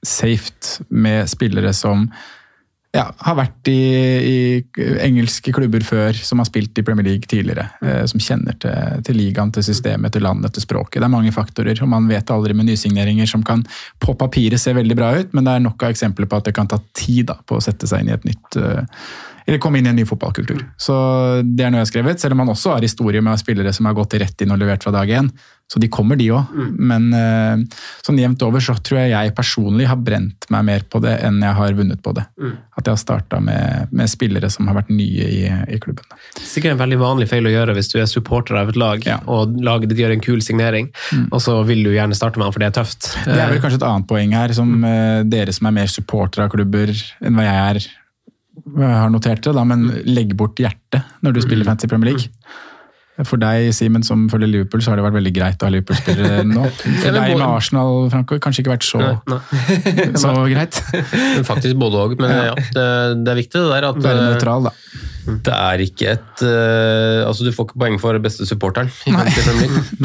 [0.05, 2.05] safe med spillere som
[2.95, 3.79] ja, har vært i,
[4.25, 7.67] i, engelske klubber før, som har spilt i Premier League tidligere.
[7.83, 11.01] Eh, som kjenner til, til, ligaen, til systemet, til landet, til språket.
[11.01, 13.65] Det er mange faktorer, og man vet aldri med nysigneringer som kan
[13.99, 16.55] på papiret se veldig bra ut, men det er nok av eksempler på at det
[16.55, 18.83] kan ta tid da, på å sette seg inn i et nytt uh,
[19.45, 20.63] eller komme inn i en ny fotballkultur.
[20.81, 20.95] Så
[21.45, 23.85] Det er noe jeg har skrevet, selv om man også har historie med spillere som
[23.85, 25.29] har gått rett inn og levert fra dag én.
[25.71, 26.51] Så de kommer, de òg.
[26.53, 26.73] Mm.
[26.91, 31.01] Men uh, sånn jevnt over så tror jeg jeg personlig har brent meg mer på
[31.01, 32.25] det enn jeg har vunnet på det.
[32.37, 32.53] Mm.
[32.77, 36.05] At jeg har starta med, med, spillere som har vært nye i, i klubben.
[36.37, 39.17] Sikkert en veldig vanlig feil å gjøre hvis du er supporter av et lag ja.
[39.25, 41.27] og laget ditt gjør en kul signering, mm.
[41.31, 43.11] og så vil du gjerne starte med han for det er tøft.
[43.25, 46.45] Det er vel kanskje et annet poeng her, som uh, dere som er mer supportere
[46.45, 47.85] av klubber enn hva jeg er
[48.55, 52.31] jeg har notert det, da, men legg bort hjertet når du spiller Fantasy Premier League.
[53.23, 56.43] For deg, Simen, som følger Liverpool, så har det vært veldig greit å ha Liverpool-spillere
[56.55, 56.67] nå.
[56.83, 59.01] For deg med Arsenal, Franco, kanskje ikke vært så,
[60.25, 60.81] så greit.
[61.47, 62.87] Faktisk både òg, men ja, det,
[63.21, 64.75] det, er viktig det der at Være nøytral, da.
[65.25, 68.91] Det er ikke et uh, Altså, du får ikke poeng for beste supporteren.
[69.09, 69.45] Nei, det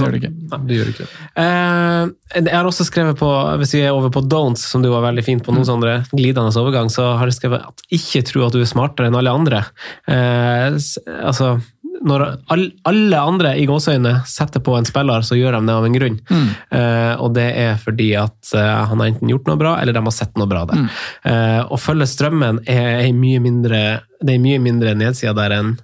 [0.01, 0.31] gjør du ikke.
[0.33, 1.09] Nei, du gjør ikke.
[1.35, 3.29] Uh, jeg har også skrevet på,
[3.61, 5.71] hvis vi er over på don'ts, som du var veldig fint på noen mm.
[5.73, 9.19] sånne glidende overgang, så har jeg skrevet at ikke tro at du er smartere enn
[9.21, 9.65] alle andre.
[10.09, 10.79] Uh,
[11.21, 11.59] altså
[12.01, 15.97] når alle andre i gåseøyne setter på en spiller, så gjør de det av en
[15.97, 16.17] grunn.
[16.31, 16.47] Mm.
[16.73, 20.05] Uh, og det er fordi at uh, han har enten gjort noe bra, eller de
[20.07, 20.81] har sett noe bra der.
[20.81, 20.89] Mm.
[21.27, 23.83] Uh, å følge strømmen er, er mye mindre
[24.21, 25.77] det er mye mindre nedsida der enn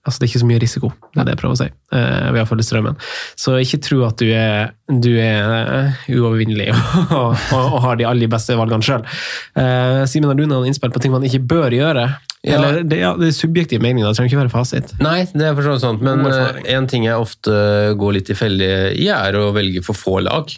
[0.00, 2.28] Altså, det er ikke så mye risiko, det er det jeg prøver å si, uh,
[2.32, 2.94] ved å følge strømmen.
[3.36, 8.06] Så ikke tro at du er, du er uh, uovervinnelig og, og, og, har de
[8.08, 9.04] aller beste valgene sjøl.
[9.52, 12.06] Uh, Simen, har du noen innspill på ting man ikke bør gjøre?
[12.40, 12.56] Ja.
[12.56, 14.96] Eller, det, ja, det er subjektiv meninger, det trenger ikke være fasit.
[15.04, 17.52] Nei, det er for så sånn, men en ting jeg ofte
[18.00, 20.48] går litt i felle i, er å velge for få lag.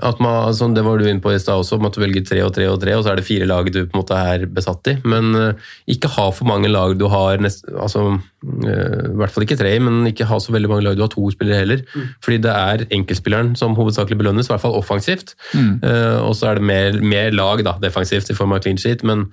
[0.00, 2.40] At man, altså, det var du inne på i stad også, at du velger tre
[2.46, 4.46] og tre og tre, og så er det fire lag du på en måte er
[4.50, 4.96] besatt i.
[5.04, 9.46] Men uh, ikke ha for mange lag du har nest, altså, uh, I hvert fall
[9.46, 11.84] ikke tre, men ikke ha så veldig mange lag du har to spillere heller.
[11.92, 12.08] Mm.
[12.24, 15.36] Fordi det er enkeltspilleren som hovedsakelig belønnes, i hvert fall offensivt.
[15.54, 15.72] Mm.
[15.84, 19.04] Uh, og så er det mer, mer, lag da, defensivt i form av clean sheet,
[19.06, 19.28] men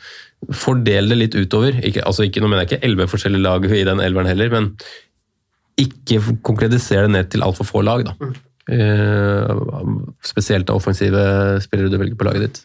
[0.54, 1.80] fordel det litt utover.
[1.88, 4.74] Ikke, altså, ikke, nå mener jeg ikke elleve forskjellige lag i den elveren heller, men
[5.78, 8.06] ikke konkretisere det ned til altfor få lag.
[8.06, 8.14] da.
[8.20, 8.36] Mm.
[8.68, 9.52] Eh,
[10.28, 11.22] spesielt offensive
[11.64, 12.62] spillere du velger på laget ditt.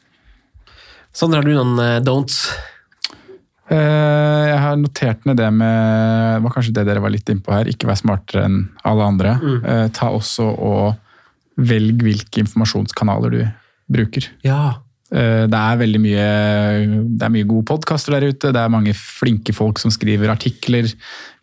[1.14, 2.44] Sondre, har du noen eh, don'ts?
[3.72, 7.55] Eh, jeg har notert ned det med Det var kanskje det dere var litt innpå
[7.55, 7.70] her.
[7.70, 9.36] Ikke vær smartere enn alle andre.
[9.38, 9.92] Mm.
[9.94, 13.42] Ta også og velg hvilke informasjonskanaler du
[13.92, 14.26] bruker.
[14.44, 14.80] Ja,
[15.12, 16.26] det er veldig mye,
[17.20, 18.52] det er mye gode podkaster der ute.
[18.54, 20.88] Det er mange flinke folk som skriver artikler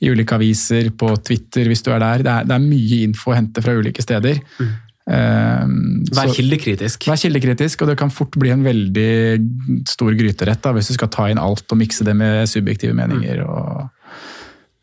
[0.02, 2.24] i ulike aviser, på Twitter hvis du er der.
[2.26, 4.42] Det er, det er mye info å hente fra ulike steder.
[4.58, 4.72] Mm.
[5.10, 7.08] Um, vær kildekritisk.
[7.10, 11.10] Vær kildekritisk, og det kan fort bli en veldig stor gryterett da, hvis du skal
[11.14, 13.42] ta inn alt og mikse det med subjektive meninger.
[13.42, 13.50] Mm.
[13.50, 14.20] Og,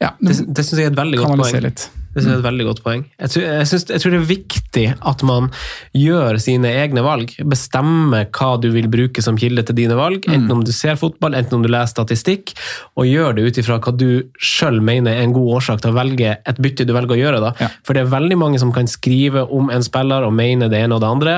[0.03, 1.63] ja, det det syns jeg er et veldig godt poeng.
[1.69, 1.87] Litt.
[2.17, 3.03] Det synes jeg er et veldig godt poeng.
[3.21, 5.51] Jeg tror, jeg, synes, jeg tror, det er viktig at man
[5.93, 7.35] gjør sine egne valg.
[7.45, 11.37] Bestemmer hva du vil bruke som kilde til dine valg, enten om du ser fotball,
[11.37, 12.55] enten om du leser statistikk,
[12.97, 14.09] og gjør det ut ifra hva du
[14.41, 17.43] sjøl mener er en god årsak til å velge et bytte du velger å gjøre.
[17.45, 17.53] Da.
[17.61, 17.71] Ja.
[17.85, 20.97] For det er veldig mange som kan skrive om en spiller og mene det ene
[20.97, 21.37] og det andre.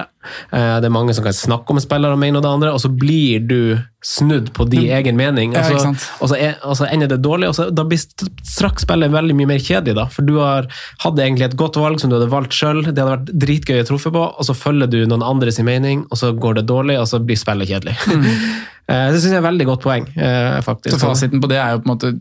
[0.52, 2.82] Eh, det er mange som kan snakke om en spiller og mene det andre, og
[2.82, 3.60] så blir du
[4.04, 5.56] snudd på din egen mening.
[5.58, 8.86] Altså, ja, og, så er, og, så ender det dårlig, og så, da blir straks
[8.86, 9.96] spillet veldig mye mer kjedelig.
[9.98, 10.67] da, For du har,
[11.04, 13.88] hadde egentlig et godt valg som du hadde valgt sjøl, det hadde vært dritgøy å
[13.88, 16.98] truffe på, og så følger du noen andre sin mening, og så går det dårlig,
[17.00, 17.98] og så blir spillet kjedelig.
[18.08, 18.28] Mm.
[18.88, 20.06] Eh, det syns jeg er et veldig godt poeng.
[20.16, 20.94] Eh, faktisk.
[20.94, 22.12] Så Fasiten på det er jo på en måte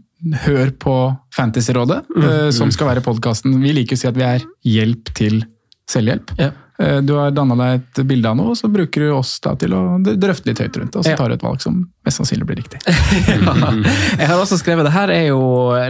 [0.43, 0.95] hør på
[1.32, 2.26] Fantasyrådet, mm.
[2.58, 3.54] som skal være podkasten.
[3.64, 5.45] Vi liker å si at vi er hjelp til
[5.88, 6.34] selvhjelp.
[6.36, 6.50] Ja.
[6.84, 9.73] Eh, du har danna deg et bilde av noe, og så bruker du oss til
[9.73, 11.01] å drøfte litt høyt rundt det.
[11.01, 12.82] Og så tar du et valg som mest sannsynlig blir riktig.
[12.88, 13.71] ja.
[14.19, 15.41] Jeg har også skrevet det her er jo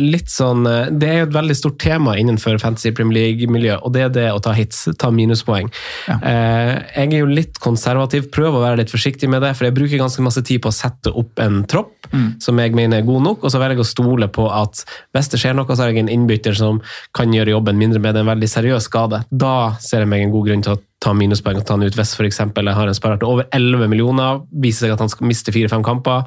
[0.01, 4.05] litt sånn Det er jo et veldig stort tema innenfor Fantasy Premier League-miljøet, og det
[4.07, 5.69] er det å ta hits, ta minuspoeng.
[6.07, 6.17] Ja.
[6.21, 9.75] Eh, jeg er jo litt konservativ, prøver å være litt forsiktig med det, for jeg
[9.77, 12.27] bruker ganske masse tid på å sette opp en tropp mm.
[12.43, 14.83] som jeg mener er god nok, og så velger jeg å stole på at
[15.15, 16.81] hvis det skjer noe, så har jeg en innbytter som
[17.17, 19.23] kan gjøre jobben mindre med en veldig seriøs skade.
[19.29, 21.97] Da ser jeg meg en god grunn til å ta minuspoeng og ta han ut
[21.97, 22.39] hvis f.eks.
[22.41, 26.25] har en spiller til over 11 millioner, viser seg at han skal miste fire-fem kamper.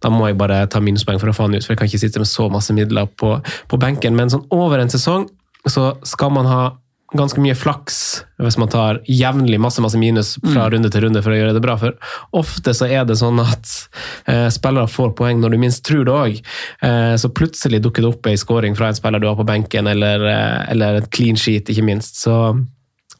[0.00, 2.02] Da må jeg bare ta minuspoeng for å få han ut, for jeg kan ikke
[2.06, 3.34] sitte med så masse midler på,
[3.68, 4.16] på benken.
[4.16, 5.28] Men sånn over en sesong
[5.68, 6.62] så skal man ha
[7.10, 7.96] ganske mye flaks
[8.38, 10.72] hvis man tar jevnlig masse masse minus fra Mm.
[10.76, 11.74] runde til runde for å gjøre det bra.
[11.76, 11.96] For
[12.38, 13.66] ofte så er det sånn at
[14.30, 16.38] eh, spillere får poeng når du minst tror det òg.
[16.86, 19.90] Eh, så plutselig dukker det opp ei scoring fra en spiller du har på benken,
[19.90, 22.22] eller, eh, eller et clean sheet, ikke minst.
[22.22, 22.36] Så,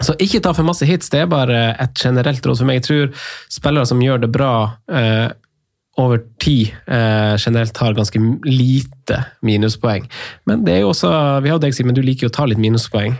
[0.00, 2.80] så ikke ta for masse hits, det er bare et generelt råd for meg.
[2.80, 4.52] Jeg tror spillere som gjør det bra
[4.88, 5.28] eh,
[6.00, 10.06] over tid eh, generelt har ganske lite minuspoeng.
[10.48, 11.10] Men det er jo også,
[11.44, 13.18] vi har jo deg, Simen, du liker jo å ta litt minuspoeng.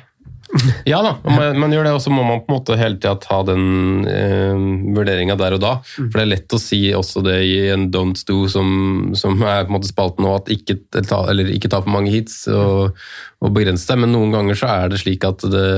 [0.89, 2.99] Ja da, men man, man gjør det, og så må man på en måte hele
[2.99, 4.63] tida ta den eh,
[4.97, 5.73] vurderinga der og da.
[5.97, 9.65] For det er lett å si også det i en don't do som, som er
[9.65, 12.97] på en måte spalten nå, at ikke ta, eller ikke ta for mange hits og,
[13.41, 14.03] og begrense deg.
[14.03, 15.69] Men noen ganger så er det slik at det,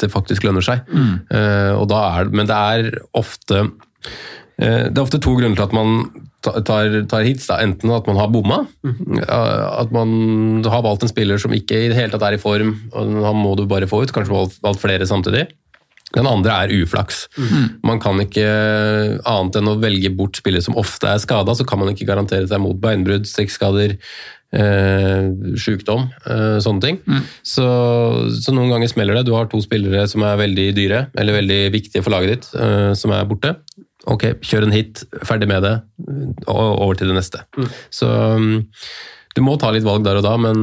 [0.00, 0.86] det faktisk lønner seg.
[1.28, 3.66] Eh, og da er, men det er ofte
[4.58, 5.96] det er ofte to grunner til at man
[6.44, 7.48] tar, tar hits.
[7.50, 7.58] Da.
[7.64, 11.98] Enten at man har bomma, at man har valgt en spiller som ikke i det
[11.98, 14.14] hele tatt er i form, og han må du bare få ut.
[14.14, 15.48] Kanskje valgt, valgt flere samtidig.
[16.14, 17.24] Den andre er uflaks.
[17.86, 18.46] Man kan ikke,
[19.26, 22.46] annet enn å velge bort spillere som ofte er skada, så kan man ikke garantere
[22.50, 23.96] seg mot beinbrudd, strekkskader,
[24.54, 25.24] eh,
[25.58, 27.00] sykdom, eh, sånne ting.
[27.42, 27.66] Så,
[28.30, 29.26] så noen ganger smeller det.
[29.26, 32.92] Du har to spillere som er veldig dyre, eller veldig viktige for laget ditt, eh,
[32.94, 33.56] som er borte.
[34.10, 35.74] Ok, kjør en hit, ferdig med det,
[36.44, 37.40] og over til det neste.
[37.94, 38.58] Så mm,
[39.34, 40.58] du må ta litt valg der og da, men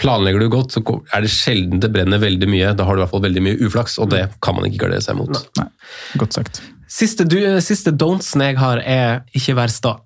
[0.00, 0.82] planlegger du godt, så
[1.14, 2.72] er det sjelden det brenner veldig mye.
[2.76, 5.04] Da har du i hvert fall veldig mye uflaks, og det kan man ikke gardere
[5.04, 5.30] seg mot.
[5.60, 5.68] Nei,
[6.20, 6.60] godt sagt.
[6.90, 9.96] Siste, du, siste don'tsen jeg har, er ikke vær sta.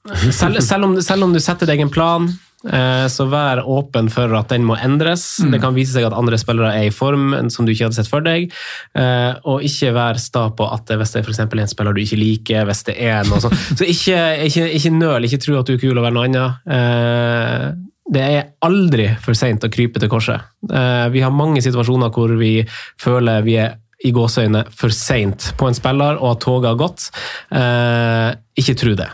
[0.32, 2.24] Selv, selv, om, selv om du setter deg en plan,
[2.60, 5.38] så vær åpen for at den må endres.
[5.40, 5.54] Mm.
[5.54, 8.10] Det kan vise seg at andre spillere er i form som du ikke hadde sett
[8.10, 8.50] for deg.
[8.92, 12.20] Eh, og ikke vær sta på at hvis det er for en spiller du ikke
[12.20, 13.56] liker, hvis det er noe sånt.
[13.78, 16.66] Så ikke, ikke, ikke nøl, ikke tro at du er kul og være noe annet.
[16.76, 17.68] Eh,
[18.10, 20.50] det er aldri for seint å krype til korset.
[20.66, 22.58] Eh, vi har mange situasjoner hvor vi
[23.00, 27.08] føler vi er i gåseøyne for seint på en spiller, og at toget har gått.
[27.52, 28.28] Eh,
[28.60, 29.08] ikke tro det.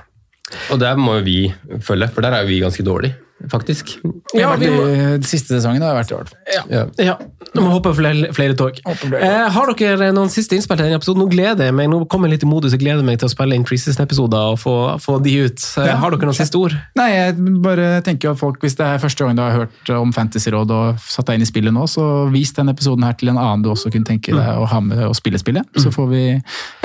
[0.71, 1.39] Og der må jo vi
[1.83, 3.19] følge, for der er jo vi ganske dårlige,
[3.53, 3.91] faktisk.
[4.35, 4.85] Ja, vi må,
[5.21, 6.63] De siste sesongen har vært i hvert fall.
[6.73, 6.85] Ja.
[6.99, 7.15] ja,
[7.53, 8.79] nå må jeg hoppe flere, flere tog.
[8.87, 11.21] Eh, har dere noen siste innspill til denne episoden?
[11.23, 13.33] Nå gleder jeg meg nå kommer jeg litt i modus, og gleder meg til å
[13.33, 14.75] spille inn preseason-episoder og få,
[15.05, 15.67] få de ut.
[15.79, 15.97] Eh, Ja.
[16.03, 16.75] Har dere noen siste ord?
[16.99, 20.13] Nei, jeg bare tenker at folk, Hvis det er første gang du har hørt om
[20.17, 23.39] Fantasyråd og satt deg inn i spillet nå, så vis denne episoden her til en
[23.39, 25.69] annen du også kunne tenke deg å ha med og spille spillet.
[25.77, 26.25] Så får vi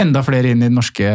[0.02, 1.08] enda flere inn i den norske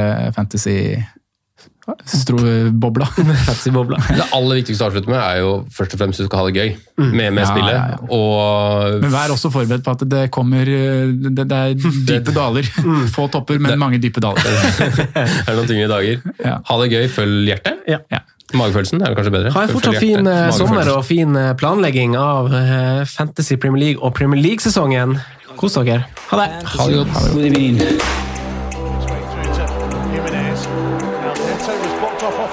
[1.86, 3.06] fantasy-bobla.
[3.46, 3.98] Fantasy-bobla.
[4.18, 6.56] Det aller viktigste å avslutte med er jo først og fremst du skal ha det
[6.58, 7.74] gøy med, med Ja, spillet.
[7.74, 7.98] ja, ja.
[8.16, 11.74] Og Men vær også forberedt på at det kommer Det, det er
[12.12, 12.68] dype daler.
[13.14, 14.42] Få topper, men mange dype daler.
[15.16, 16.24] er det noen tyngre dager.
[16.42, 16.58] Ja.
[16.70, 17.84] Ha det gøy, følg hjertet.
[17.90, 18.02] Ja.
[18.12, 18.22] Ja.
[18.54, 19.50] Magefølelsen er det kanskje bedre.
[19.56, 24.02] Ha en fortsatt fin eh, sommer og fin eh, planlegging av eh, Fantasy Premier League
[24.06, 25.16] og Premier League-sesongen.
[25.58, 26.04] Kos dere.
[26.30, 26.48] Ha det!
[26.76, 28.35] Ha det godt.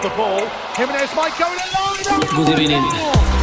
[0.04, 0.46] the ball.
[0.76, 2.46] Jimenez might go in alone.
[2.46, 3.43] Good evening.